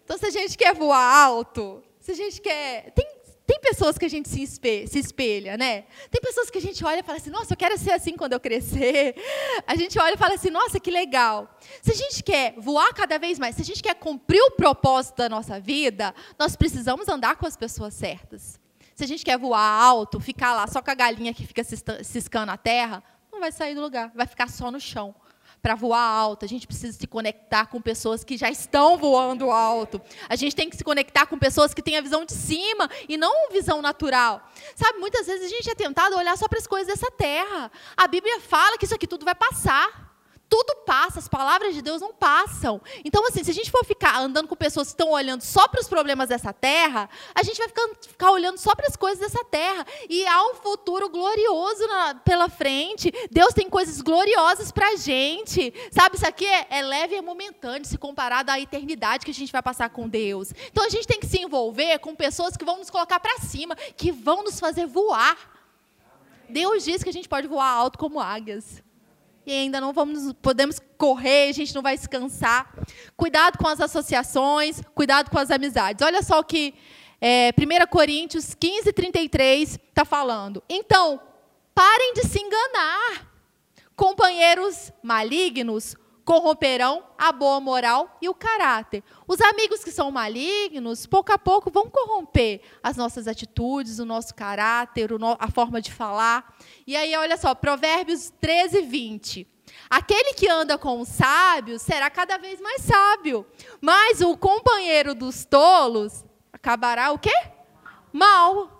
[0.03, 2.91] Então, se a gente quer voar alto, se a gente quer.
[2.91, 3.05] Tem,
[3.47, 5.83] tem pessoas que a gente se espelha, se espelha, né?
[6.09, 8.33] Tem pessoas que a gente olha e fala assim: nossa, eu quero ser assim quando
[8.33, 9.15] eu crescer.
[9.67, 11.47] A gente olha e fala assim: nossa, que legal.
[11.81, 15.17] Se a gente quer voar cada vez mais, se a gente quer cumprir o propósito
[15.17, 18.59] da nossa vida, nós precisamos andar com as pessoas certas.
[18.95, 21.63] Se a gente quer voar alto, ficar lá só com a galinha que fica
[22.01, 25.13] ciscando a terra, não vai sair do lugar, vai ficar só no chão.
[25.61, 29.99] Para voar alto, a gente precisa se conectar com pessoas que já estão voando alto.
[30.29, 33.17] A gente tem que se conectar com pessoas que têm a visão de cima e
[33.17, 34.47] não visão natural.
[34.75, 37.69] Sabe, muitas vezes a gente é tentado olhar só para as coisas dessa terra.
[37.97, 40.04] A Bíblia fala que isso aqui tudo vai passar.
[40.47, 42.79] Tudo passa, as palavras de Deus não passam.
[43.03, 45.81] Então, assim, se a gente for ficar andando com pessoas que estão olhando só para
[45.81, 49.43] os problemas dessa terra, a gente vai ficar, ficar olhando só para as coisas dessa
[49.45, 49.85] terra.
[50.07, 53.11] E há um futuro glorioso na, pela frente.
[53.31, 55.73] Deus tem coisas gloriosas para a gente.
[55.91, 59.33] Sabe, isso aqui é, é leve e é momentâneo se comparado à eternidade que a
[59.33, 60.53] gente vai passar com Deus.
[60.71, 63.75] Então, a gente tem que se envolver com pessoas que vão nos colocar para cima,
[63.75, 65.53] que vão nos fazer voar.
[66.47, 68.84] Deus diz que a gente pode voar alto como águias
[69.45, 72.73] e ainda não vamos, podemos correr, a gente não vai se cansar.
[73.15, 76.05] Cuidado com as associações, cuidado com as amizades.
[76.05, 76.73] Olha só o que
[77.21, 80.63] é, 1 Coríntios 15, 33 está falando.
[80.69, 81.21] Então,
[81.73, 83.31] parem de se enganar.
[83.95, 89.03] Companheiros malignos corromperão a boa moral e o caráter.
[89.27, 94.33] Os amigos que são malignos, pouco a pouco, vão corromper as nossas atitudes, o nosso
[94.33, 96.57] caráter, a forma de falar.
[96.85, 99.47] E aí, olha só, Provérbios 13, 20.
[99.89, 103.45] Aquele que anda com os sábios será cada vez mais sábio,
[103.79, 107.33] mas o companheiro dos tolos acabará o quê?
[108.11, 108.74] Mal.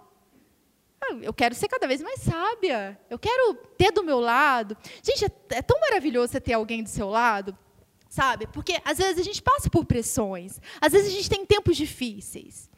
[1.22, 3.00] Eu quero ser cada vez mais sábia.
[3.10, 4.76] Eu quero ter do meu lado.
[5.04, 7.58] Gente, é, é tão maravilhoso você ter alguém do seu lado,
[8.10, 8.48] sabe?
[8.48, 10.60] Porque às vezes a gente passa por pressões.
[10.82, 12.70] Às vezes a gente tem tempos difíceis.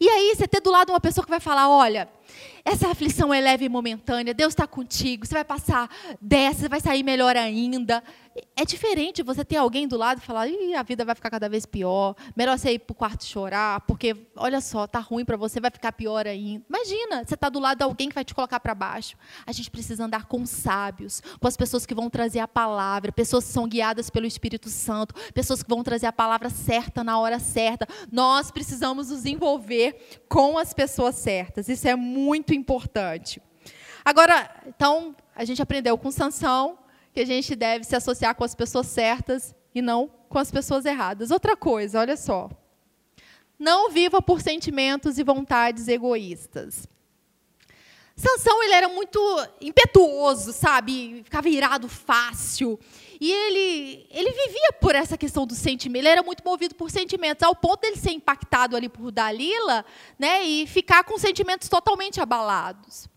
[0.00, 2.08] E aí você ter do lado uma pessoa que vai falar, olha,
[2.64, 5.88] essa aflição é leve e momentânea, Deus está contigo, você vai passar
[6.20, 8.02] dessa, você vai sair melhor ainda.
[8.54, 11.48] É diferente você ter alguém do lado e falar, Ih, a vida vai ficar cada
[11.48, 15.36] vez pior, melhor você ir para o quarto chorar, porque, olha só, tá ruim para
[15.36, 16.64] você, vai ficar pior ainda.
[16.68, 19.16] Imagina, você está do lado de alguém que vai te colocar para baixo.
[19.46, 23.44] A gente precisa andar com sábios, com as pessoas que vão trazer a palavra, pessoas
[23.46, 27.38] que são guiadas pelo Espírito Santo, pessoas que vão trazer a palavra certa na hora
[27.38, 27.86] certa.
[28.12, 31.68] Nós precisamos nos envolver com as pessoas certas.
[31.68, 33.42] Isso é muito importante.
[34.04, 36.78] Agora, então, a gente aprendeu com Sansão
[37.12, 40.84] que a gente deve se associar com as pessoas certas e não com as pessoas
[40.84, 41.30] erradas.
[41.30, 42.50] Outra coisa, olha só.
[43.58, 46.86] Não viva por sentimentos e vontades egoístas.
[48.14, 49.18] Sansão ele era muito
[49.60, 51.22] impetuoso, sabe?
[51.24, 52.78] Ficava irado fácil.
[53.20, 56.02] E ele, ele vivia por essa questão do sentimento.
[56.02, 59.84] Ele era muito movido por sentimentos, ao ponto dele ser impactado ali por Dalila,
[60.18, 60.44] né?
[60.44, 63.08] E ficar com sentimentos totalmente abalados.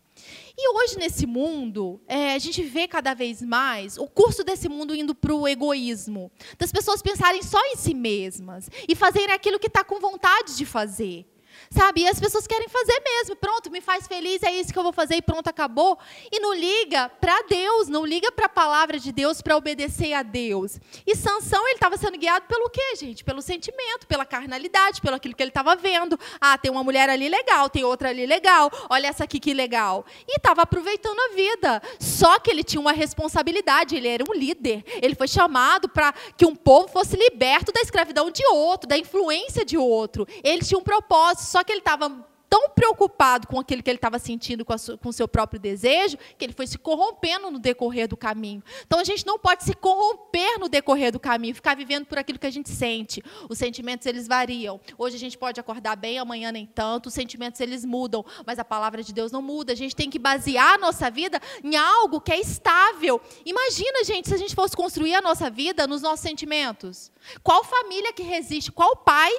[0.56, 4.94] E hoje, nesse mundo, é, a gente vê cada vez mais o curso desse mundo
[4.94, 6.30] indo para o egoísmo.
[6.58, 10.66] Das pessoas pensarem só em si mesmas e fazerem aquilo que está com vontade de
[10.66, 11.26] fazer.
[11.70, 12.02] Sabe?
[12.02, 13.36] E as pessoas querem fazer mesmo.
[13.36, 15.98] Pronto, me faz feliz, é isso que eu vou fazer e pronto, acabou.
[16.30, 20.22] E não liga para Deus, não liga para a palavra de Deus para obedecer a
[20.22, 20.78] Deus.
[21.06, 23.24] E Sansão, ele estava sendo guiado pelo quê, gente?
[23.24, 26.18] Pelo sentimento, pela carnalidade, pelo aquilo que ele estava vendo.
[26.40, 28.70] Ah, tem uma mulher ali legal, tem outra ali legal.
[28.88, 30.04] Olha essa aqui que legal.
[30.26, 31.82] E estava aproveitando a vida.
[31.98, 34.84] Só que ele tinha uma responsabilidade, ele era um líder.
[35.02, 39.64] Ele foi chamado para que um povo fosse liberto da escravidão de outro, da influência
[39.64, 40.26] de outro.
[40.42, 42.08] Ele tinha um propósito, só que ele estava
[42.48, 46.52] tão preocupado com aquilo que ele estava sentindo com, o seu próprio desejo, que ele
[46.52, 48.62] foi se corrompendo no decorrer do caminho.
[48.84, 52.40] Então a gente não pode se corromper no decorrer do caminho, ficar vivendo por aquilo
[52.40, 53.22] que a gente sente.
[53.48, 54.80] Os sentimentos eles variam.
[54.96, 57.06] Hoje a gente pode acordar bem, amanhã nem tanto.
[57.06, 59.72] Os sentimentos eles mudam, mas a palavra de Deus não muda.
[59.72, 63.20] A gente tem que basear a nossa vida em algo que é estável.
[63.44, 67.10] Imagina, gente, se a gente fosse construir a nossa vida nos nossos sentimentos.
[67.42, 68.72] Qual família que resiste?
[68.72, 69.32] Qual pai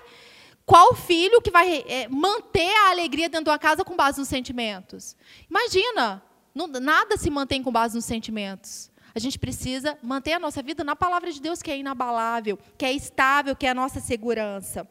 [0.72, 4.30] qual filho que vai é, manter a alegria dentro de uma casa com base nos
[4.30, 5.18] sentimentos?
[5.50, 6.24] Imagina,
[6.56, 8.90] não, nada se mantém com base nos sentimentos.
[9.14, 12.86] A gente precisa manter a nossa vida na palavra de Deus, que é inabalável, que
[12.86, 14.88] é estável, que é a nossa segurança.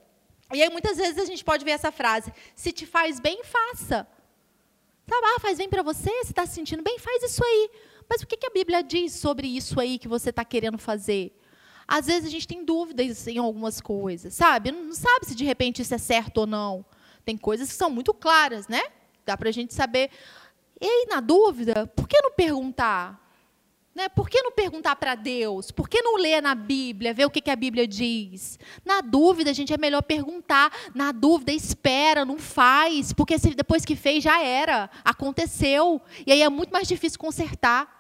[0.53, 4.07] E aí, muitas vezes, a gente pode ver essa frase: se te faz bem, faça.
[5.09, 7.71] Sabe, ah, faz bem para você, você está se sentindo bem, faz isso aí.
[8.07, 11.40] Mas o que a Bíblia diz sobre isso aí que você está querendo fazer?
[11.93, 14.71] Às vezes a gente tem dúvidas em algumas coisas, sabe?
[14.71, 16.85] Não sabe se de repente isso é certo ou não.
[17.25, 18.81] Tem coisas que são muito claras, né?
[19.27, 20.09] Dá para a gente saber.
[20.81, 23.21] E aí, na dúvida, por que não perguntar?
[23.93, 24.09] Né?
[24.09, 25.73] Por que não perguntar para Deus?
[25.73, 28.57] Por que não ler na Bíblia, ver o que, que a Bíblia diz?
[28.85, 30.73] Na dúvida, a gente é melhor perguntar.
[30.95, 36.01] Na dúvida, espera, não faz, porque depois que fez já era, aconteceu.
[36.25, 38.00] E aí é muito mais difícil consertar.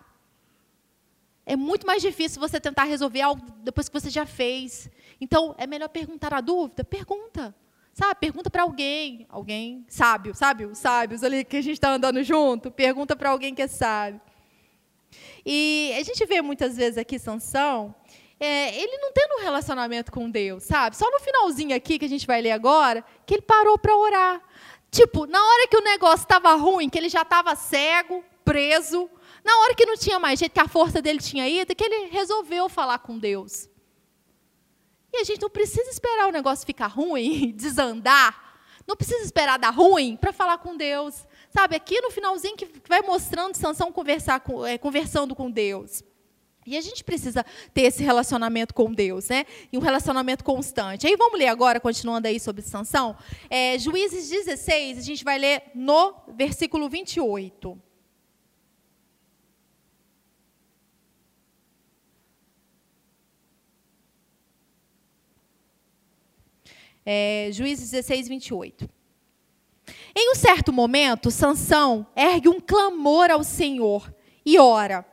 [1.44, 4.90] É muito mais difícil você tentar resolver algo depois que você já fez.
[5.20, 6.85] Então, é melhor perguntar a dúvida?
[6.85, 7.55] Pergunta.
[7.92, 8.14] Sabe?
[8.20, 9.26] Pergunta para alguém.
[9.29, 10.64] Alguém sábio, sabe?
[10.64, 12.70] Os sábios ali que a gente está andando junto.
[12.70, 14.20] Pergunta para alguém que é sábio.
[15.44, 17.94] E a gente vê muitas vezes aqui Sansão,
[18.38, 20.96] é, ele não tendo um relacionamento com Deus, sabe?
[20.96, 24.40] Só no finalzinho aqui, que a gente vai ler agora, que ele parou para orar.
[24.90, 29.11] Tipo, na hora que o negócio estava ruim, que ele já estava cego, preso,
[29.44, 32.11] na hora que não tinha mais jeito, que a força dele tinha ido, que ele
[32.11, 33.68] resolveu falar com Deus.
[35.12, 38.48] E a gente não precisa esperar o negócio ficar ruim, desandar.
[38.87, 41.26] Não precisa esperar dar ruim para falar com Deus.
[41.50, 46.03] Sabe, aqui no finalzinho que vai mostrando Sansão conversar com, é, conversando com Deus.
[46.66, 49.46] E a gente precisa ter esse relacionamento com Deus, né?
[49.72, 51.07] E um relacionamento constante.
[51.07, 53.16] Aí vamos ler agora, continuando aí sobre Sansão.
[53.48, 57.81] É, Juízes 16, a gente vai ler no versículo 28.
[67.04, 68.88] É, Juízes 16, 28.
[70.14, 74.12] Em um certo momento, Sansão ergue um clamor ao Senhor
[74.44, 75.04] e ora: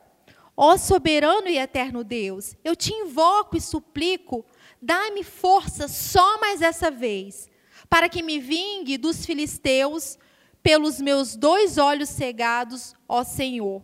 [0.56, 4.44] Ó soberano e eterno Deus, eu te invoco e suplico,
[4.82, 7.48] dá-me força só mais essa vez,
[7.88, 10.18] para que me vingue dos filisteus
[10.62, 13.82] pelos meus dois olhos cegados, ó Senhor.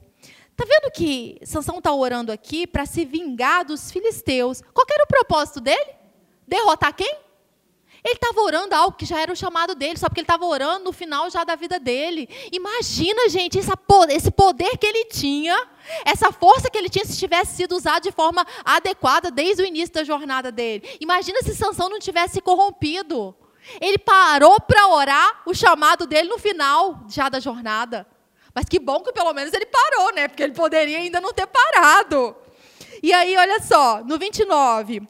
[0.57, 4.61] Tá vendo que Sansão está orando aqui para se vingar dos filisteus?
[4.73, 5.95] Qual era o propósito dele?
[6.47, 7.24] Derrotar quem?
[8.05, 10.85] Ele estava orando algo que já era o chamado dele, só porque ele estava orando
[10.85, 12.29] no final já da vida dele.
[12.53, 15.57] Imagina, gente, esse poder que ele tinha,
[16.05, 19.95] essa força que ele tinha se tivesse sido usado de forma adequada desde o início
[19.95, 20.99] da jornada dele.
[21.01, 23.35] Imagina se Sansão não tivesse corrompido.
[23.81, 28.07] Ele parou para orar o chamado dele no final já da jornada.
[28.55, 30.29] Mas que bom que pelo menos ele parou, né?
[30.29, 32.37] Porque ele poderia ainda não ter parado.
[33.03, 35.03] E aí, olha só, no 29,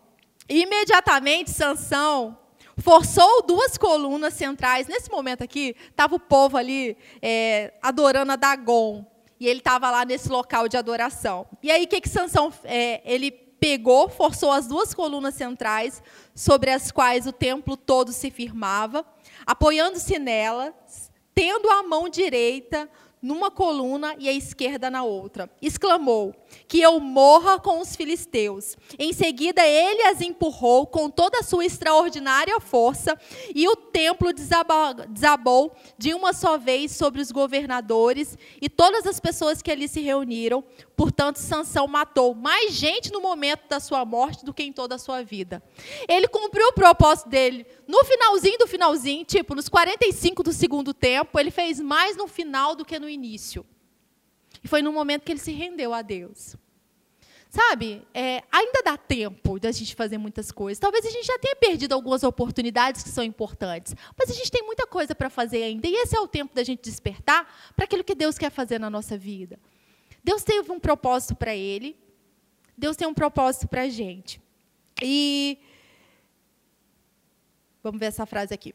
[0.48, 2.38] imediatamente Sansão
[2.78, 4.86] forçou duas colunas centrais.
[4.86, 9.04] Nesse momento aqui, estava o povo ali é, adorando a Dagon.
[9.38, 11.46] E ele estava lá nesse local de adoração.
[11.62, 16.02] E aí, o que, que Sansão, é, ele pegou, forçou as duas colunas centrais,
[16.34, 19.04] sobre as quais o templo todo se firmava,
[19.46, 22.88] apoiando-se nelas, tendo a mão direita
[23.22, 25.50] numa coluna e a esquerda na outra.
[25.62, 26.34] Exclamou:
[26.66, 28.76] Que eu morra com os filisteus.
[28.98, 33.18] Em seguida, ele as empurrou com toda a sua extraordinária força,
[33.54, 39.62] e o templo desabou de uma só vez sobre os governadores e todas as pessoas
[39.62, 40.64] que ali se reuniram.
[40.96, 44.98] Portanto, Sansão matou mais gente no momento da sua morte do que em toda a
[44.98, 45.62] sua vida.
[46.08, 51.38] Ele cumpriu o propósito dele no finalzinho do finalzinho, tipo, nos 45 do segundo tempo,
[51.38, 53.64] ele fez mais no final do que no início.
[54.64, 56.56] E foi no momento que ele se rendeu a Deus.
[57.50, 60.80] sabe, é, ainda dá tempo da gente fazer muitas coisas.
[60.80, 64.64] Talvez a gente já tenha perdido algumas oportunidades que são importantes, mas a gente tem
[64.64, 65.86] muita coisa para fazer ainda.
[65.86, 68.90] E esse é o tempo da gente despertar para aquilo que Deus quer fazer na
[68.90, 69.60] nossa vida.
[70.24, 71.96] Deus teve um propósito para ele,
[72.76, 74.40] Deus tem um propósito para a gente.
[75.00, 75.58] E
[77.82, 78.74] vamos ver essa frase aqui.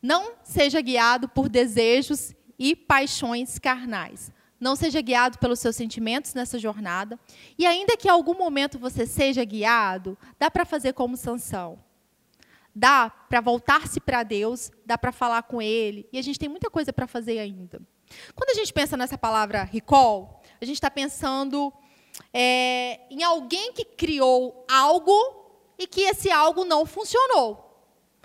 [0.00, 4.30] Não seja guiado por desejos e paixões carnais,
[4.60, 7.18] não seja guiado pelos seus sentimentos nessa jornada.
[7.56, 11.78] E ainda que em algum momento você seja guiado, dá para fazer como Sansão.
[12.74, 16.08] Dá para voltar-se para Deus, dá para falar com Ele.
[16.12, 17.80] E a gente tem muita coisa para fazer ainda.
[18.34, 21.72] Quando a gente pensa nessa palavra recall, a gente está pensando
[22.32, 25.12] é, em alguém que criou algo
[25.78, 27.64] e que esse algo não funcionou.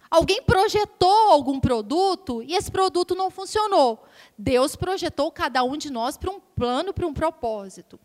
[0.09, 4.03] Alguém projetou algum produto e esse produto não funcionou.
[4.38, 7.99] Deus projetou cada um de nós para um plano, para um propósito.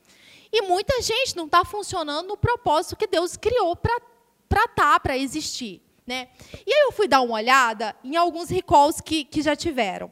[0.53, 3.97] E muita gente não está funcionando no propósito que Deus criou para
[4.45, 5.83] estar, tá, para existir.
[6.07, 6.29] Né?
[6.67, 10.11] E aí eu fui dar uma olhada em alguns recalls que, que já tiveram.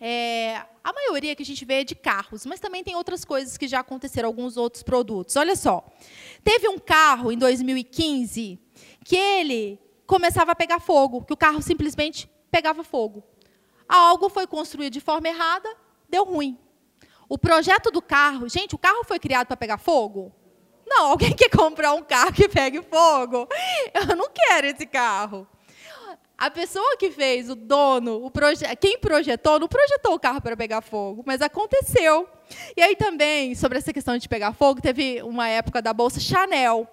[0.00, 3.58] É, a maioria que a gente vê é de carros, mas também tem outras coisas
[3.58, 5.36] que já aconteceram, alguns outros produtos.
[5.36, 5.84] Olha só,
[6.42, 8.58] teve um carro em 2015
[9.04, 13.22] que ele começava a pegar fogo, que o carro simplesmente pegava fogo.
[13.90, 15.68] Algo foi construído de forma errada,
[16.08, 16.56] deu ruim.
[17.28, 20.32] O projeto do carro, gente, o carro foi criado para pegar fogo?
[20.86, 23.48] Não, alguém quer comprar um carro que pegue fogo?
[23.92, 25.44] Eu não quero esse carro.
[26.38, 30.56] A pessoa que fez, o dono, o proje quem projetou, não projetou o carro para
[30.56, 32.28] pegar fogo, mas aconteceu.
[32.76, 36.88] E aí também, sobre essa questão de pegar fogo, teve uma época da bolsa Chanel.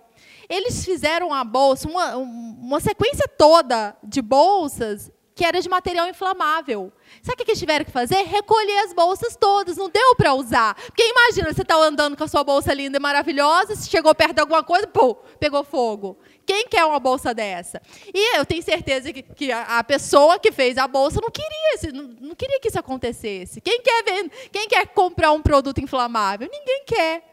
[0.50, 6.92] Eles fizeram a bolsa, uma, uma sequência toda de bolsas que era de material inflamável.
[7.22, 8.24] Sabe o que eles tiveram que fazer?
[8.24, 10.74] Recolher as bolsas todas, não deu para usar.
[10.74, 14.34] Porque imagina, você está andando com a sua bolsa linda e maravilhosa, se chegou perto
[14.34, 16.18] de alguma coisa, pô, pegou fogo.
[16.44, 17.80] Quem quer uma bolsa dessa?
[18.12, 21.94] E eu tenho certeza que, que a, a, pessoa que fez a bolsa não queria,
[21.94, 23.62] não, não queria que isso acontecesse.
[23.62, 26.50] Quem quer, ver, quem quer comprar um produto inflamável?
[26.52, 27.24] Ninguém quer.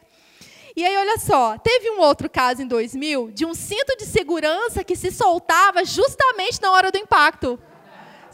[0.76, 4.84] E aí, olha só, teve um outro caso em 2000 de um cinto de segurança
[4.84, 7.58] que se soltava justamente na hora do impacto.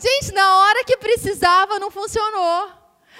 [0.01, 2.71] Gente, na hora que precisava, não funcionou.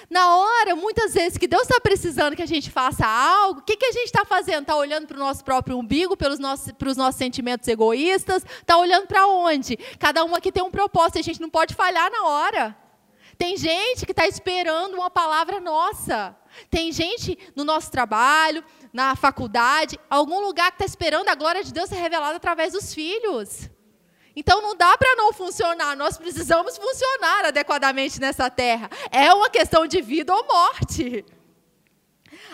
[0.09, 3.77] Na hora, muitas vezes, que Deus está precisando que a gente faça algo, o que,
[3.77, 4.61] que a gente está fazendo?
[4.61, 8.43] Está olhando para o nosso próprio umbigo, pelos nossos, para os nossos sentimentos egoístas?
[8.43, 9.77] Está olhando para onde?
[9.99, 12.77] Cada um aqui tem um propósito, a gente não pode falhar na hora.
[13.37, 16.35] Tem gente que está esperando uma palavra nossa.
[16.69, 21.71] Tem gente no nosso trabalho, na faculdade, algum lugar que está esperando a glória de
[21.71, 23.69] Deus ser revelada através dos filhos.
[24.35, 28.89] Então não dá para não funcionar, nós precisamos funcionar adequadamente nessa terra.
[29.11, 31.25] É uma questão de vida ou morte.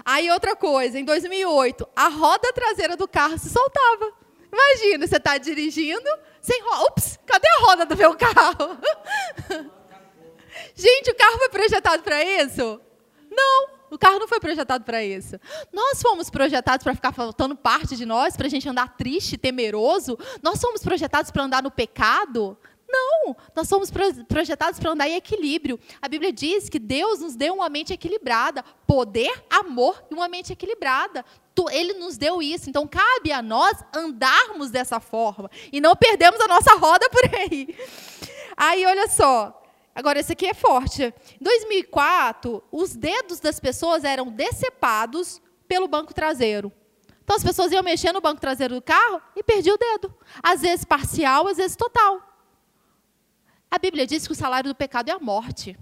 [0.04, 4.14] Aí outra coisa, em 2008, a roda traseira do carro se soltava.
[4.52, 6.10] Imagina, você está dirigindo
[6.42, 6.84] sem roda.
[6.90, 8.78] Ups, cadê a roda do meu carro?
[10.74, 12.82] Gente, o carro foi projetado para isso?
[13.30, 13.77] Não.
[13.90, 15.40] O carro não foi projetado para isso.
[15.72, 20.18] Nós fomos projetados para ficar faltando parte de nós, para a gente andar triste, temeroso.
[20.42, 22.58] Nós somos projetados para andar no pecado.
[22.90, 23.92] Não, nós somos
[24.28, 25.78] projetados para andar em equilíbrio.
[26.02, 30.54] A Bíblia diz que Deus nos deu uma mente equilibrada, poder, amor e uma mente
[30.54, 31.26] equilibrada.
[31.72, 36.48] Ele nos deu isso, então cabe a nós andarmos dessa forma e não perdermos a
[36.48, 37.76] nossa roda por aí.
[38.56, 39.67] Aí, olha só,
[39.98, 41.12] Agora, esse aqui é forte.
[41.42, 46.72] Em 2004, os dedos das pessoas eram decepados pelo banco traseiro.
[47.24, 50.14] Então, as pessoas iam mexer no banco traseiro do carro e perdiam o dedo.
[50.44, 52.22] Às vezes parcial, às vezes total.
[53.72, 55.76] A Bíblia diz que o salário do pecado é a morte.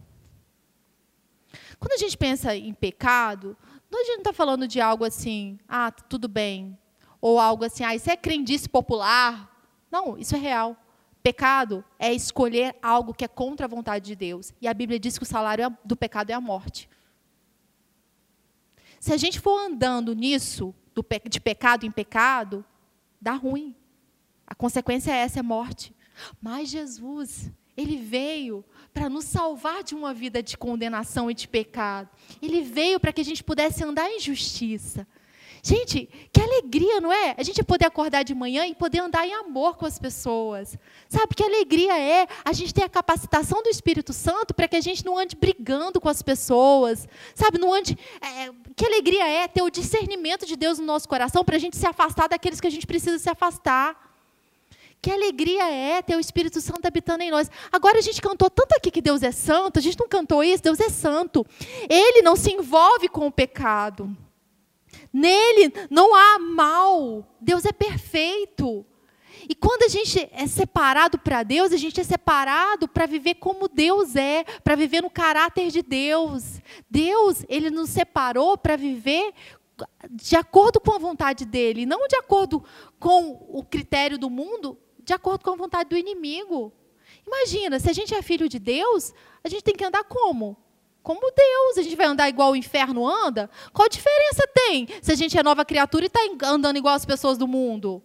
[1.77, 3.57] Quando a gente pensa em pecado,
[3.93, 6.79] a gente não está falando de algo assim, ah, tudo bem.
[7.19, 9.53] Ou algo assim, ah, isso é crendice popular.
[9.91, 10.77] Não, isso é real.
[11.25, 14.53] Pecado é escolher algo que é contra a vontade de Deus.
[14.61, 16.87] E a Bíblia diz que o salário é do pecado é a morte.
[18.99, 20.71] Se a gente for andando nisso,
[21.27, 22.63] de pecado em pecado,
[23.19, 23.75] dá ruim.
[24.45, 25.95] A consequência é essa, é morte.
[26.39, 28.63] Mas Jesus, ele veio
[28.93, 32.07] para nos salvar de uma vida de condenação e de pecado.
[32.39, 35.07] Ele veio para que a gente pudesse andar em justiça.
[35.67, 37.33] Gente, que alegria, não é?
[37.35, 40.77] A gente poder acordar de manhã e poder andar em amor com as pessoas.
[41.09, 44.79] Sabe que alegria é a gente ter a capacitação do Espírito Santo para que a
[44.79, 47.07] gente não ande brigando com as pessoas.
[47.33, 47.97] Sabe, não ande.
[48.21, 51.75] É, que alegria é ter o discernimento de Deus no nosso coração para a gente
[51.75, 54.13] se afastar daqueles que a gente precisa se afastar.
[55.01, 57.49] Que alegria é ter o Espírito Santo habitando em nós.
[57.71, 60.61] Agora a gente cantou tanto aqui que Deus é santo, a gente não cantou isso,
[60.61, 61.43] Deus é santo.
[61.89, 64.15] Ele não se envolve com o pecado.
[65.15, 67.25] Nele não há mal.
[67.39, 68.85] Deus é perfeito.
[69.47, 73.69] E quando a gente é separado para Deus, a gente é separado para viver como
[73.69, 76.59] Deus é, para viver no caráter de Deus.
[76.89, 79.33] Deus, ele nos separou para viver
[80.11, 82.61] de acordo com a vontade dele, não de acordo
[82.99, 86.73] com o critério do mundo, de acordo com a vontade do inimigo.
[87.25, 90.57] Imagina, se a gente é filho de Deus, a gente tem que andar como?
[91.05, 91.77] Como Deus.
[91.77, 93.47] A gente vai andar igual o inferno anda?
[93.71, 97.37] Qual diferença tem se a gente é nova criatura e está andando igual as pessoas
[97.37, 98.01] do mundo?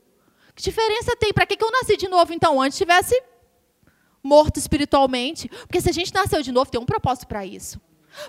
[0.54, 1.32] Que diferença tem?
[1.32, 2.60] Para que, eu nasci de novo, então?
[2.60, 3.18] Antes tivesse
[4.22, 5.48] morto espiritualmente.
[5.48, 7.80] Porque se a gente nasceu de novo, tem um propósito para isso.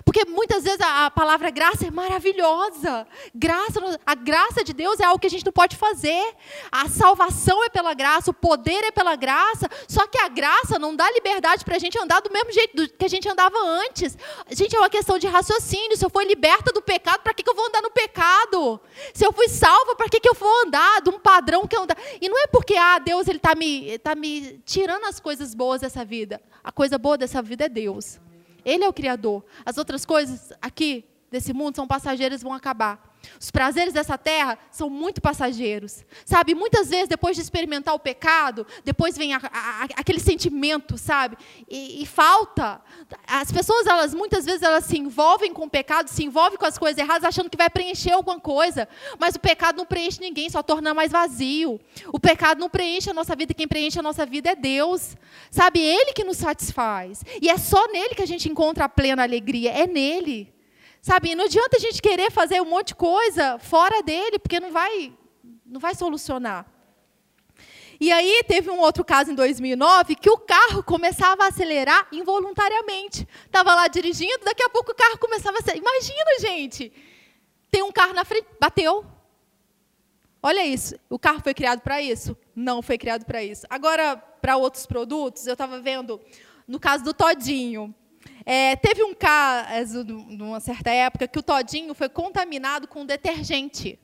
[0.04, 3.06] Porque muitas vezes a, a, palavra graça é maravilhosa.
[3.34, 6.34] Graça, a graça de Deus é algo que a gente não pode fazer.
[6.70, 9.68] A salvação é pela graça, o poder é pela graça.
[9.88, 13.04] Só que a graça não dá liberdade para a gente andar do mesmo jeito que
[13.04, 14.16] a gente andava antes.
[14.50, 15.96] Gente, é uma questão de raciocínio.
[15.96, 18.80] Se eu for liberta do pecado, para que, que eu vou andar no pecado?
[19.12, 21.82] Se eu fui salva, para que, que eu vou andar de um padrão que eu
[21.82, 21.96] andar?
[22.20, 26.04] E não é porque ah, Deus está me, tá me tirando as coisas boas dessa
[26.04, 26.40] vida.
[26.62, 28.20] A coisa boa dessa vida é Deus.
[28.64, 29.44] Ele é o Criador.
[29.64, 33.11] As outras coisas aqui desse mundo são passageiras e vão acabar.
[33.40, 36.04] Os prazeres dessa terra são muito passageiros.
[36.24, 41.36] Sabe, muitas vezes, depois de experimentar o pecado, depois vem a, a, aquele sentimento, sabe?
[41.68, 42.80] E, e, falta.
[43.26, 46.78] As pessoas, elas muitas vezes, elas se envolvem com o pecado, se envolvem com as
[46.78, 48.88] coisas erradas, achando que vai preencher alguma coisa.
[49.18, 51.80] Mas o pecado não preenche ninguém, só torna mais vazio.
[52.12, 55.16] O pecado não preenche a nossa vida, quem preenche a nossa vida é Deus.
[55.50, 57.24] Sabe, Ele que nos satisfaz.
[57.40, 60.52] E é só nele que a gente encontra a plena alegria, é nele.
[61.04, 64.70] Sabe, não adianta a gente querer fazer um monte de coisa fora dele, porque não
[64.70, 65.12] vai,
[65.66, 66.64] não vai solucionar.
[67.98, 73.26] E aí teve um outro caso em 2009 que o carro começava a acelerar involuntariamente.
[73.44, 75.84] Estava lá dirigindo, daqui a pouco o carro começava a acelerar.
[75.84, 76.92] Imagina, gente,
[77.68, 79.04] tem um carro na frente, bateu.
[80.40, 82.36] Olha isso, o carro foi criado para isso?
[82.54, 83.66] Não foi criado para isso.
[83.68, 86.20] Agora, para outros produtos, eu estava vendo,
[86.66, 87.92] no caso do Todinho,
[88.44, 93.98] é, teve um caso, numa certa época, que o todinho foi contaminado com detergente.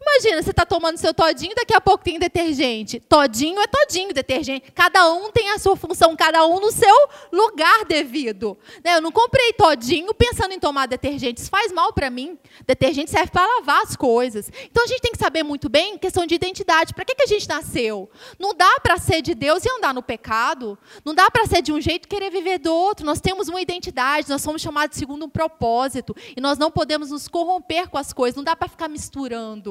[0.00, 3.00] Imagina, você está tomando seu todinho, daqui a pouco tem detergente.
[3.00, 4.70] Todinho é todinho, detergente.
[4.72, 8.56] Cada um tem a sua função, cada um no seu lugar devido.
[8.82, 8.96] Né?
[8.96, 11.40] Eu não comprei todinho pensando em tomar detergente.
[11.40, 12.38] Isso faz mal para mim.
[12.66, 14.50] Detergente serve para lavar as coisas.
[14.64, 16.94] Então a gente tem que saber muito bem questão de identidade.
[16.94, 18.10] Para que, que a gente nasceu?
[18.38, 20.78] Não dá para ser de Deus e andar no pecado.
[21.04, 23.04] Não dá para ser de um jeito e querer viver do outro.
[23.04, 26.16] Nós temos uma identidade, nós somos chamados segundo um propósito.
[26.34, 28.36] E nós não podemos nos corromper com as coisas.
[28.36, 29.69] Não dá para ficar misturando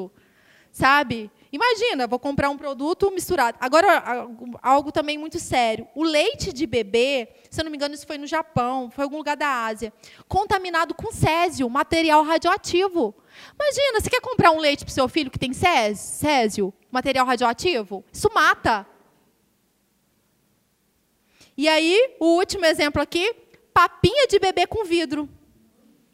[0.71, 1.31] sabe?
[1.51, 3.57] Imagina, vou comprar um produto misturado.
[3.59, 4.27] Agora,
[4.61, 5.87] algo também muito sério.
[5.95, 9.07] O leite de bebê, se eu não me engano, isso foi no Japão, foi em
[9.07, 9.91] algum lugar da Ásia,
[10.27, 13.15] contaminado com césio, material radioativo.
[13.59, 18.03] Imagina, você quer comprar um leite para o seu filho que tem césio, material radioativo?
[18.13, 18.85] Isso mata.
[21.57, 23.33] E aí, o último exemplo aqui,
[23.73, 25.27] papinha de bebê com vidro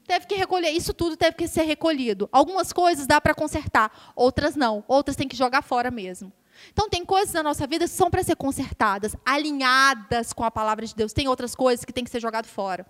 [0.05, 0.69] teve que recolher.
[0.69, 2.29] Isso tudo teve que ser recolhido.
[2.31, 4.83] Algumas coisas dá para consertar, outras não.
[4.87, 6.31] Outras tem que jogar fora mesmo.
[6.71, 10.85] Então, tem coisas na nossa vida que são para ser consertadas, alinhadas com a palavra
[10.85, 11.13] de Deus.
[11.13, 12.85] Tem outras coisas que tem que ser jogado fora.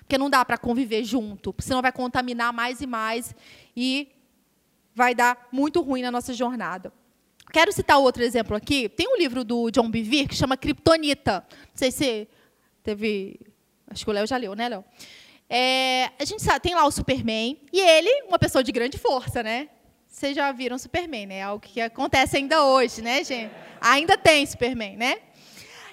[0.00, 3.34] Porque não dá para conviver junto, senão vai contaminar mais e mais
[3.76, 4.08] e
[4.94, 6.92] vai dar muito ruim na nossa jornada.
[7.52, 8.88] Quero citar outro exemplo aqui.
[8.88, 11.44] Tem um livro do John Bevere que chama Kryptonita.
[11.50, 12.28] Não sei se
[12.82, 13.38] teve.
[13.88, 14.84] Acho que o Léo já leu, né, Léo?
[15.48, 19.42] É, a gente sabe, tem lá o Superman, e ele, uma pessoa de grande força,
[19.42, 19.68] né?
[20.08, 21.36] Vocês já viram Superman, né?
[21.36, 23.52] É algo que acontece ainda hoje, né, gente?
[23.80, 25.18] Ainda tem Superman, né?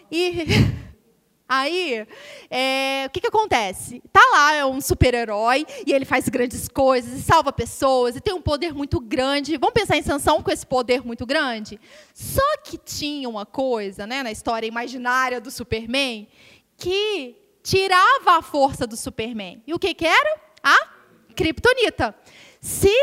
[0.10, 0.46] E
[1.48, 2.08] aí,
[2.50, 4.02] é, o que, que acontece?
[4.12, 8.34] Tá lá, é um super-herói, e ele faz grandes coisas, e salva pessoas, e tem
[8.34, 9.58] um poder muito grande.
[9.58, 11.80] Vamos pensar em Sansão com esse poder muito grande?
[12.12, 16.28] Só que tinha uma coisa, né, na história imaginária do Superman,
[16.76, 19.64] que tirava a força do Superman.
[19.66, 20.42] E o que, que era?
[20.62, 20.90] A
[21.34, 22.14] Kryptonita.
[22.62, 22.94] Se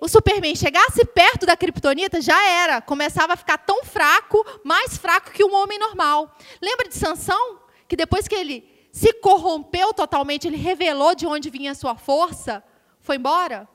[0.00, 2.80] o Superman chegasse perto da Kryptonita, já era.
[2.80, 6.36] Começava a ficar tão fraco, mais fraco que um homem normal.
[6.60, 7.60] Lembra de Sansão?
[7.88, 12.62] Que depois que ele se corrompeu totalmente, ele revelou de onde vinha a sua força,
[13.00, 13.68] foi embora?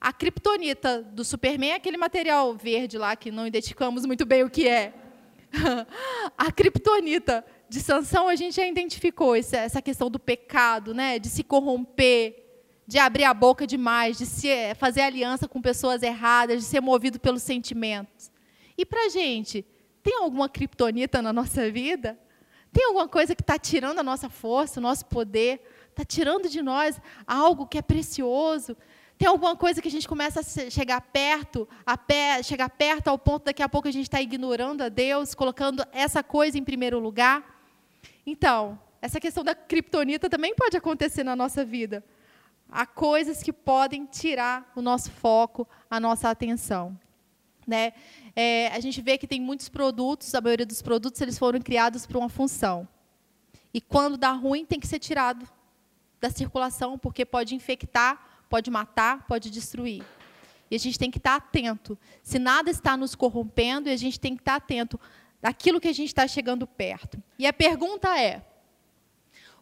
[0.00, 4.50] A Kryptonita do Superman é aquele material verde lá que não identificamos muito bem o
[4.50, 4.92] que é.
[6.36, 11.18] a Kryptonita de Sansão, a gente já identificou essa questão do pecado, né?
[11.18, 12.44] de se corromper,
[12.86, 16.80] de abrir a boca demais, de se, eh, fazer aliança com pessoas erradas, de ser
[16.80, 18.30] movido pelos sentimentos.
[18.76, 19.64] E para a gente,
[20.02, 22.18] tem alguma criptonita na nossa vida?
[22.72, 26.60] Tem alguma coisa que está tirando a nossa força, o nosso poder, está tirando de
[26.60, 28.76] nós algo que é precioso.
[29.16, 33.16] Tem alguma coisa que a gente começa a chegar perto, a pé, chegar perto ao
[33.16, 36.98] ponto daqui a pouco a gente está ignorando a Deus, colocando essa coisa em primeiro
[36.98, 37.53] lugar.
[38.26, 42.04] Então, essa questão da criptonita também pode acontecer na nossa vida.
[42.70, 46.98] Há coisas que podem tirar o nosso foco, a nossa atenção.
[47.66, 47.92] Né?
[48.34, 52.06] É, a gente vê que tem muitos produtos, a maioria dos produtos eles foram criados
[52.06, 52.88] para uma função.
[53.72, 55.46] E quando dá ruim, tem que ser tirado
[56.20, 60.02] da circulação, porque pode infectar, pode matar, pode destruir.
[60.70, 61.98] E a gente tem que estar atento.
[62.22, 64.98] Se nada está nos corrompendo, a gente tem que estar atento
[65.44, 67.22] daquilo que a gente está chegando perto.
[67.38, 68.42] E a pergunta é: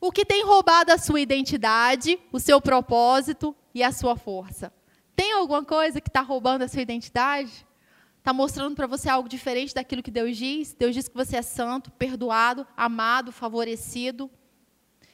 [0.01, 4.73] o que tem roubado a sua identidade, o seu propósito e a sua força?
[5.17, 7.67] Tem alguma coisa que está roubando a sua identidade?
[8.17, 10.73] Está mostrando para você algo diferente daquilo que Deus diz?
[10.73, 14.31] Deus diz que você é santo, perdoado, amado, favorecido.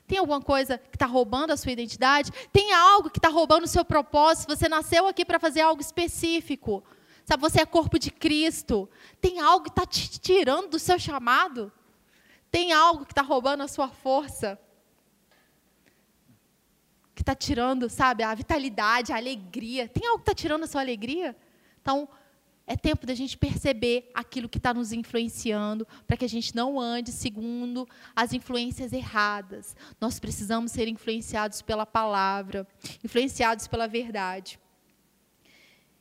[0.07, 2.31] Tem alguma coisa que está roubando a sua identidade?
[2.53, 4.55] Tem algo que está roubando o seu propósito?
[4.55, 6.85] Você nasceu aqui para fazer algo específico.
[7.29, 8.89] Sabe, você é corpo de Cristo.
[9.21, 11.71] Tem algo que está te tirando do seu chamado?
[12.51, 14.59] Tem algo que está roubando a sua força?
[17.15, 19.87] Que está tirando, sabe, a vitalidade, a alegria.
[19.87, 21.37] Tem algo que está tirando a sua alegria?
[21.83, 22.09] Então,
[22.67, 26.81] é tempo da gente perceber aquilo que está nos influenciando, para que a gente não
[26.81, 29.77] ande segundo as influências erradas.
[30.01, 32.67] Nós precisamos ser influenciados pela palavra,
[33.05, 34.59] influenciados pela verdade.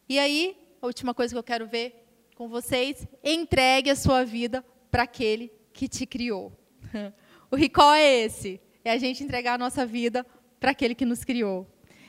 [0.07, 2.05] E aí, a última coisa que eu quero ver
[2.35, 6.51] com vocês: entregue a sua vida para aquele que te criou.
[7.49, 10.25] O recall é esse: é a gente entregar a nossa vida
[10.59, 11.65] para aquele que nos criou.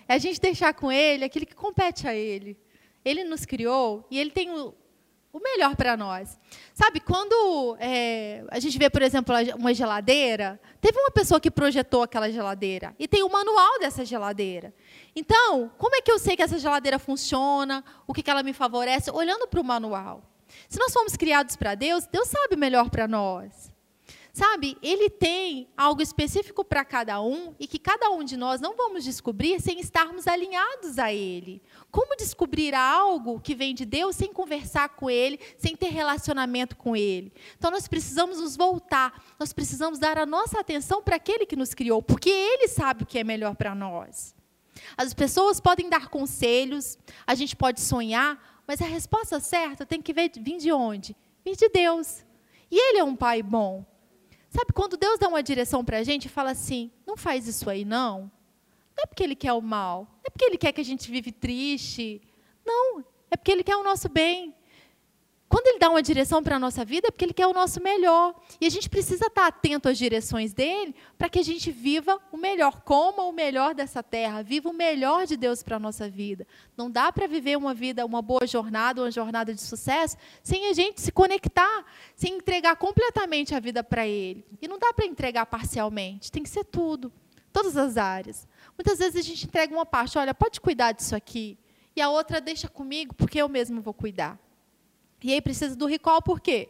[0.09, 2.59] É a gente deixar com ele aquilo que compete a ele.
[3.05, 4.75] Ele nos criou e Ele tem o,
[5.33, 6.39] o melhor para nós.
[6.73, 12.03] Sabe, quando é, a gente vê, por exemplo, uma geladeira, teve uma pessoa que projetou
[12.03, 14.73] aquela geladeira e tem o manual dessa geladeira.
[15.15, 17.85] Então, como é que eu sei que essa geladeira funciona?
[18.07, 19.11] O que, que ela me favorece?
[19.11, 20.23] Olhando para o manual.
[20.69, 23.68] Se nós fomos criados para Deus, Deus sabe melhor para nós.
[24.33, 28.77] Sabe, ele tem algo específico para cada um e que cada um de nós não
[28.77, 31.63] vamos descobrir sem estarmos alinhados a ele.
[31.91, 36.95] Como descobrir algo que vem de Deus sem conversar com ele, sem ter relacionamento com
[36.95, 37.33] ele?
[37.57, 41.75] Então nós precisamos nos voltar, nós precisamos dar a nossa atenção para aquele que nos
[41.75, 44.35] criou, porque ele sabe o que é melhor para nós.
[44.97, 50.13] As pessoas podem dar conselhos, a gente pode sonhar, mas a resposta certa tem que
[50.13, 51.17] vir de onde?
[51.45, 52.25] Vir de Deus.
[52.71, 53.85] E ele é um pai bom.
[54.59, 57.71] Sabe, quando Deus dá uma direção para a gente e fala assim, não faz isso
[57.71, 58.23] aí não,
[58.97, 61.09] não é porque Ele quer o mal, não é porque Ele quer que a gente
[61.09, 62.21] vive triste,
[62.67, 64.53] não, é porque Ele quer o nosso bem.
[65.49, 67.83] Quando Ele dá uma direção para a nossa vida, é porque Ele quer o nosso
[67.83, 68.35] melhor.
[68.61, 72.37] E a gente precisa estar atento às direções dele para que a gente viva o
[72.37, 76.47] melhor, coma o melhor dessa terra, viva o melhor de Deus para a nossa vida.
[76.77, 80.75] Não dá para viver uma vida, uma boa jornada, uma jornada de sucesso, sem a
[80.75, 81.85] gente se conectar,
[82.15, 84.45] sem entregar completamente a vida para Ele.
[84.61, 87.11] E não dá para entregar parcialmente, tem que ser tudo,
[87.51, 88.47] todas as áreas.
[88.77, 91.59] Muitas vezes a gente entrega uma parte, olha, pode cuidar disso aqui,
[91.97, 94.39] e a outra deixa comigo, porque eu mesmo vou cuidar.
[95.23, 96.69] E aí precisa do recall por quê?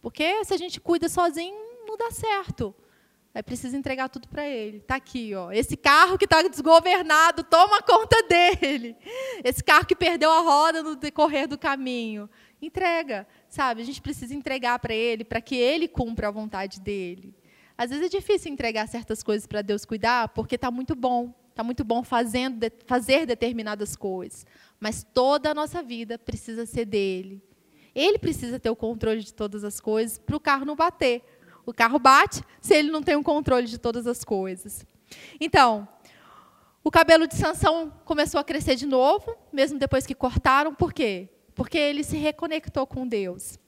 [0.00, 1.56] Porque se a gente cuida sozinho,
[1.86, 2.74] não dá certo.
[3.34, 4.78] Aí precisa entregar tudo para ele.
[4.78, 5.50] Está aqui, ó.
[5.50, 8.94] Esse carro que está desgovernado, toma conta dele.
[9.42, 12.28] Esse carro que perdeu a roda no decorrer do caminho.
[12.60, 13.80] Entrega, sabe?
[13.80, 17.34] A gente precisa entregar para ele, para que ele cumpra a vontade dele.
[17.76, 21.34] Às vezes é difícil entregar certas coisas para Deus cuidar, porque está muito bom.
[21.48, 24.46] Está muito bom fazendo, fazer determinadas coisas.
[24.78, 27.42] Mas toda a nossa vida precisa ser dele.
[27.94, 31.22] Ele precisa ter o controle de todas as coisas para o carro não bater.
[31.64, 34.84] O carro bate se ele não tem o controle de todas as coisas.
[35.40, 35.86] Então,
[36.82, 40.74] o cabelo de Sansão começou a crescer de novo, mesmo depois que cortaram.
[40.74, 41.28] Por quê?
[41.54, 43.58] Porque ele se reconectou com Deus.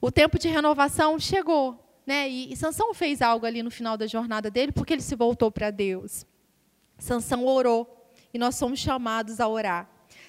[0.00, 1.80] O tempo de renovação chegou.
[2.06, 2.28] Né?
[2.28, 5.50] E, e Sansão fez algo ali no final da jornada dele, porque ele se voltou
[5.50, 6.26] para Deus.
[6.98, 9.88] Sansão orou, e nós somos chamados a orar.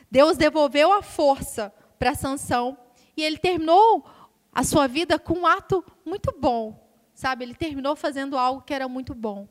[0.09, 2.77] Deus devolveu a força para Sansão
[3.15, 4.05] e ele terminou
[4.53, 7.43] a sua vida com um ato muito bom, sabe?
[7.43, 9.47] Ele terminou fazendo algo que era muito bom.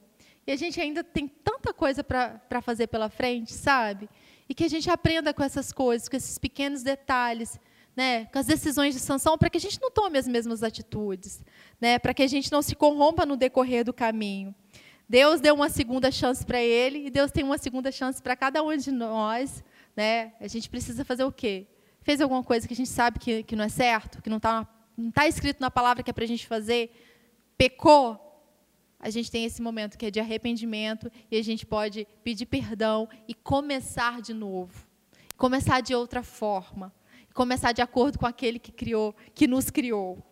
[0.47, 4.09] E a gente ainda tem tanta coisa para fazer pela frente, sabe?
[4.49, 7.59] E que a gente aprenda com essas coisas, com esses pequenos detalhes,
[7.97, 8.27] né?
[8.27, 11.43] com as decisões de sanção, para que a gente não tome as mesmas atitudes,
[11.81, 11.99] né?
[11.99, 14.55] para que a gente não se corrompa no decorrer do caminho.
[15.09, 18.63] Deus deu uma segunda chance para ele e Deus tem uma segunda chance para cada
[18.63, 19.63] um de nós.
[19.97, 20.33] Né?
[20.41, 21.67] A gente precisa fazer o quê?
[22.05, 24.69] Fez alguma coisa que a gente sabe que, que não é certo, que não está
[25.13, 26.93] tá escrito na palavra que é para a gente fazer,
[27.57, 28.21] pecou,
[29.01, 33.09] a gente tem esse momento que é de arrependimento e a gente pode pedir perdão
[33.27, 34.87] e começar de novo.
[35.37, 36.95] Começar de outra forma.
[37.35, 40.23] Começar de acordo com aquele que criou, que nos criou.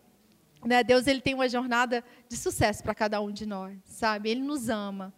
[0.64, 0.84] Né?
[0.84, 4.30] Deus ele tem uma jornada de sucesso para cada um de nós, sabe?
[4.30, 5.12] Ele nos ama.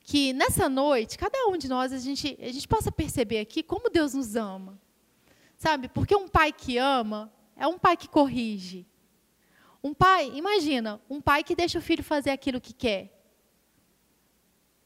[0.00, 3.90] Que nessa noite, cada um de nós, a gente, a gente possa perceber aqui como
[3.90, 4.78] Deus nos ama.
[5.56, 5.88] Sabe?
[5.88, 8.86] Porque um pai que ama é um pai que corrige.
[9.82, 13.12] Um pai, imagina, um pai que deixa o filho fazer aquilo que quer.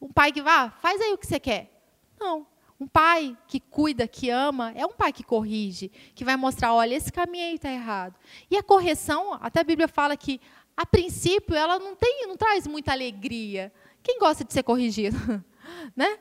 [0.00, 1.70] Um pai que vá, ah, faz aí o que você quer.
[2.18, 2.46] Não.
[2.78, 6.94] Um pai que cuida, que ama, é um pai que corrige, que vai mostrar, olha,
[6.94, 8.14] esse caminho aí está errado.
[8.50, 10.40] E a correção, até a Bíblia fala que,
[10.74, 13.70] a princípio, ela não tem, não traz muita alegria.
[14.02, 15.16] Quem gosta de ser corrigido,
[15.94, 16.18] né?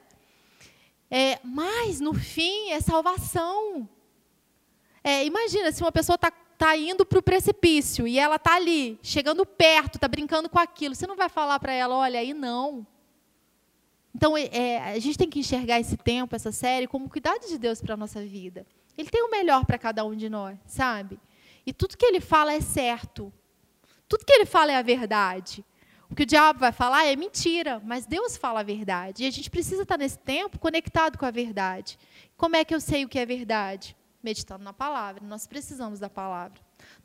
[1.09, 3.87] É, mas no fim é salvação.
[5.03, 8.99] É, imagina se uma pessoa está tá indo para o precipício e ela está ali,
[9.01, 10.93] chegando perto, está brincando com aquilo.
[10.93, 12.85] Você não vai falar para ela, olha, aí não.
[14.13, 17.57] Então, é, é, a gente tem que enxergar esse tempo, essa série, como cuidado de
[17.57, 18.65] Deus para a nossa vida.
[18.97, 21.17] Ele tem o melhor para cada um de nós, sabe?
[21.65, 23.31] E tudo que ele fala é certo.
[24.09, 25.63] Tudo que ele fala é a verdade.
[26.09, 29.23] O que o diabo vai falar é mentira, mas Deus fala a verdade.
[29.23, 31.97] E a gente precisa estar nesse tempo conectado com a verdade.
[32.35, 33.95] Como é que eu sei o que é verdade?
[34.21, 35.23] Meditando na palavra.
[35.25, 36.59] Nós precisamos da palavra.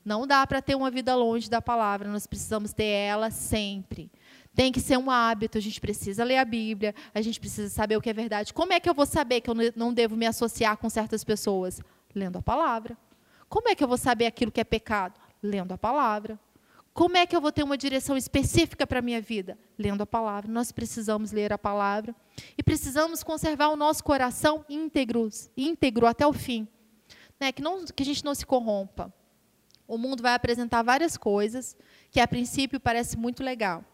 [0.05, 4.11] Não dá para ter uma vida longe da palavra, nós precisamos ter ela sempre.
[4.55, 7.97] Tem que ser um hábito, a gente precisa ler a Bíblia, a gente precisa saber
[7.97, 8.55] o que é verdade.
[8.55, 11.81] Como é que eu vou saber que eu não devo me associar com certas pessoas?
[12.15, 12.97] Lendo a palavra.
[13.49, 15.19] Como é que eu vou saber aquilo que é pecado?
[15.43, 16.39] Lendo a palavra.
[16.93, 19.59] Como é que eu vou ter uma direção específica para a minha vida?
[19.77, 20.49] Lendo a palavra.
[20.51, 22.15] Nós precisamos ler a palavra.
[22.57, 26.69] E precisamos conservar o nosso coração íntegro, íntegro até o fim.
[27.45, 27.53] Né?
[27.53, 29.13] Que, não, que a gente não se corrompa.
[29.87, 31.77] O mundo vai apresentar várias coisas
[32.11, 33.85] que, a princípio, parece muito legal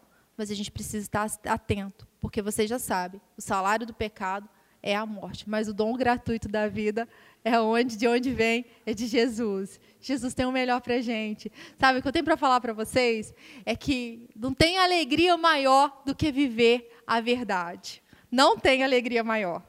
[0.41, 4.49] mas a gente precisa estar atento, porque você já sabe, o salário do pecado
[4.81, 7.07] é a morte, mas o dom gratuito da vida
[7.43, 9.79] é onde, de onde vem, é de Jesus.
[9.99, 11.51] Jesus tem o melhor para gente.
[11.77, 16.01] Sabe, o que eu tenho para falar para vocês é que não tem alegria maior
[16.03, 18.01] do que viver a verdade.
[18.31, 19.61] Não tem alegria maior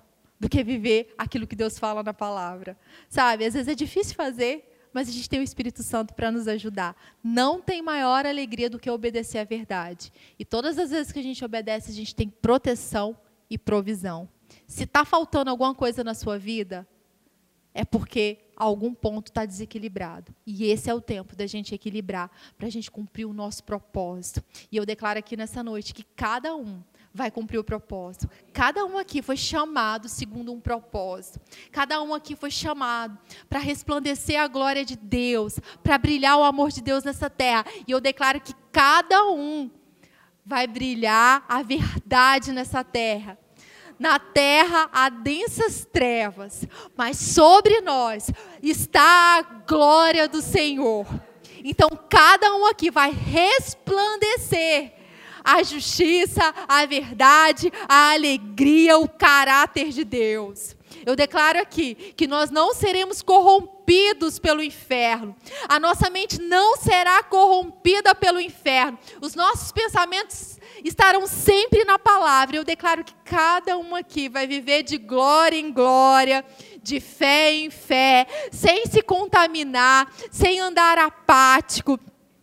[0.43, 2.77] do que viver aquilo que Deus fala na palavra.
[3.09, 6.49] Sabe, às vezes é difícil fazer, mas a gente tem o Espírito Santo para nos
[6.49, 6.97] ajudar.
[7.23, 10.13] Não tem maior alegria do que obedecer à verdade.
[10.37, 13.17] E todas as vezes que a gente obedece, a gente tem proteção
[13.49, 14.29] e provisão.
[14.67, 16.85] Se está faltando alguma coisa na sua vida,
[17.73, 20.35] é porque algum ponto está desequilibrado.
[20.45, 22.29] E esse é o tempo da gente equilibrar,
[22.59, 24.43] para a gente cumprir o nosso propósito.
[24.73, 26.83] E eu declaro aqui nessa noite que cada um
[27.15, 28.29] vai cumprir o propósito.
[28.53, 31.41] Cada um aqui foi chamado segundo um propósito.
[31.71, 36.71] Cada um aqui foi chamado para resplandecer a glória de Deus, para brilhar o amor
[36.71, 37.67] de Deus nessa terra.
[37.87, 39.71] E eu declaro que cada um
[40.45, 43.39] vai brilhar a verdade nessa terra.
[43.99, 48.31] Na terra há densas trevas, mas sobre nós
[48.63, 51.07] está a glória do Senhor.
[51.63, 55.02] Então cada um aqui vai resplandecer
[55.45, 60.77] a justiça, a verdade, a alegria, o caráter de Deus.
[61.05, 65.35] Eu declaro aqui que nós não seremos corrompidos pelo inferno.
[65.69, 68.99] A nossa mente não será corrompida pelo inferno.
[69.21, 72.57] Os nossos pensamentos estarão sempre na palavra.
[72.57, 76.45] Eu declaro que cada um aqui vai viver de glória em glória,
[76.83, 81.99] de fé em fé, sem se contaminar, sem andar apático.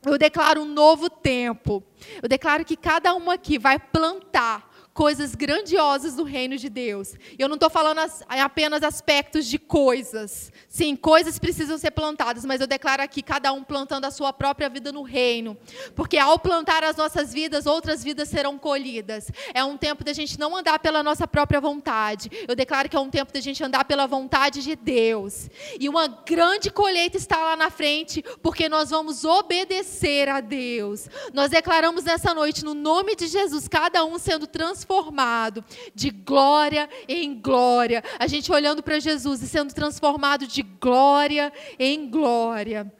[0.06, 1.84] Eu declaro um novo tempo.
[2.22, 4.69] Eu declaro que cada um aqui vai plantar
[5.00, 7.14] coisas grandiosas do reino de Deus.
[7.38, 10.52] Eu não estou falando as, apenas aspectos de coisas.
[10.68, 14.68] Sim, coisas precisam ser plantadas, mas eu declaro aqui cada um plantando a sua própria
[14.68, 15.58] vida no reino.
[15.96, 19.32] Porque ao plantar as nossas vidas, outras vidas serão colhidas.
[19.54, 22.30] É um tempo da gente não andar pela nossa própria vontade.
[22.46, 25.50] Eu declaro que é um tempo da gente andar pela vontade de Deus.
[25.80, 31.08] E uma grande colheita está lá na frente, porque nós vamos obedecer a Deus.
[31.34, 35.64] Nós declaramos nessa noite, no nome de Jesus, cada um sendo transformado transformado
[35.94, 38.04] de glória em glória.
[38.18, 42.92] A gente olhando para Jesus e sendo transformado de glória em glória.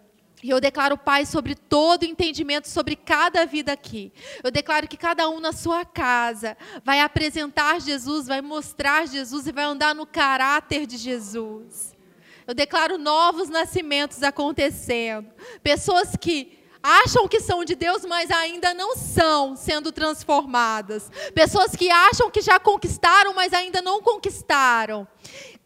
[0.42, 4.14] E eu declaro, Pai, sobre todo entendimento, sobre cada vida aqui.
[4.44, 9.52] Eu declaro que cada um na sua casa vai apresentar Jesus, vai mostrar Jesus e
[9.52, 11.98] vai andar no caráter de Jesus.
[12.48, 15.30] Eu declaro novos nascimentos acontecendo.
[15.62, 21.12] Pessoas que acham que são de Deus, mas ainda não são sendo transformadas.
[21.34, 25.08] Pessoas que acham que já conquistaram, mas ainda não conquistaram.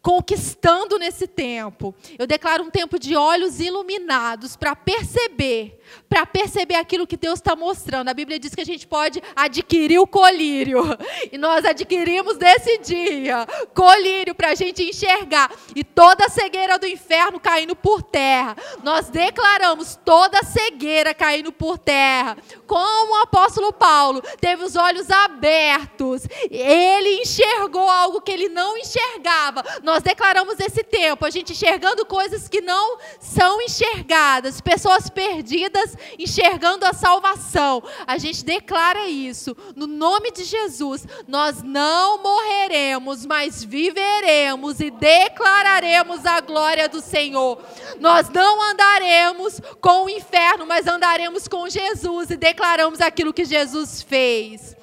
[0.04, 1.94] Conquistando nesse tempo.
[2.18, 5.80] Eu declaro um tempo de olhos iluminados para perceber,
[6.10, 8.10] para perceber aquilo que Deus está mostrando.
[8.10, 10.82] A Bíblia diz que a gente pode adquirir o colírio,
[11.32, 16.86] e nós adquirimos nesse dia colírio para a gente enxergar, e toda a cegueira do
[16.86, 18.54] inferno caindo por terra.
[18.82, 22.36] Nós declaramos toda a cegueira caindo por terra.
[22.66, 29.64] Como o apóstolo Paulo teve os olhos abertos, ele enxergou algo que ele não enxergava.
[29.94, 36.84] Nós declaramos esse tempo, a gente enxergando coisas que não são enxergadas, pessoas perdidas enxergando
[36.84, 37.80] a salvação.
[38.04, 41.06] A gente declara isso no nome de Jesus.
[41.28, 47.62] Nós não morreremos, mas viveremos e declararemos a glória do Senhor.
[48.00, 54.02] Nós não andaremos com o inferno, mas andaremos com Jesus e declaramos aquilo que Jesus
[54.02, 54.74] fez.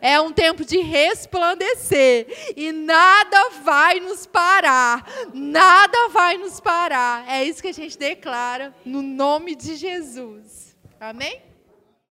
[0.00, 2.26] É um tempo de resplandecer
[2.56, 5.06] e nada vai nos parar.
[5.32, 7.28] Nada vai nos parar.
[7.28, 10.76] É isso que a gente declara no nome de Jesus.
[11.00, 11.42] Amém?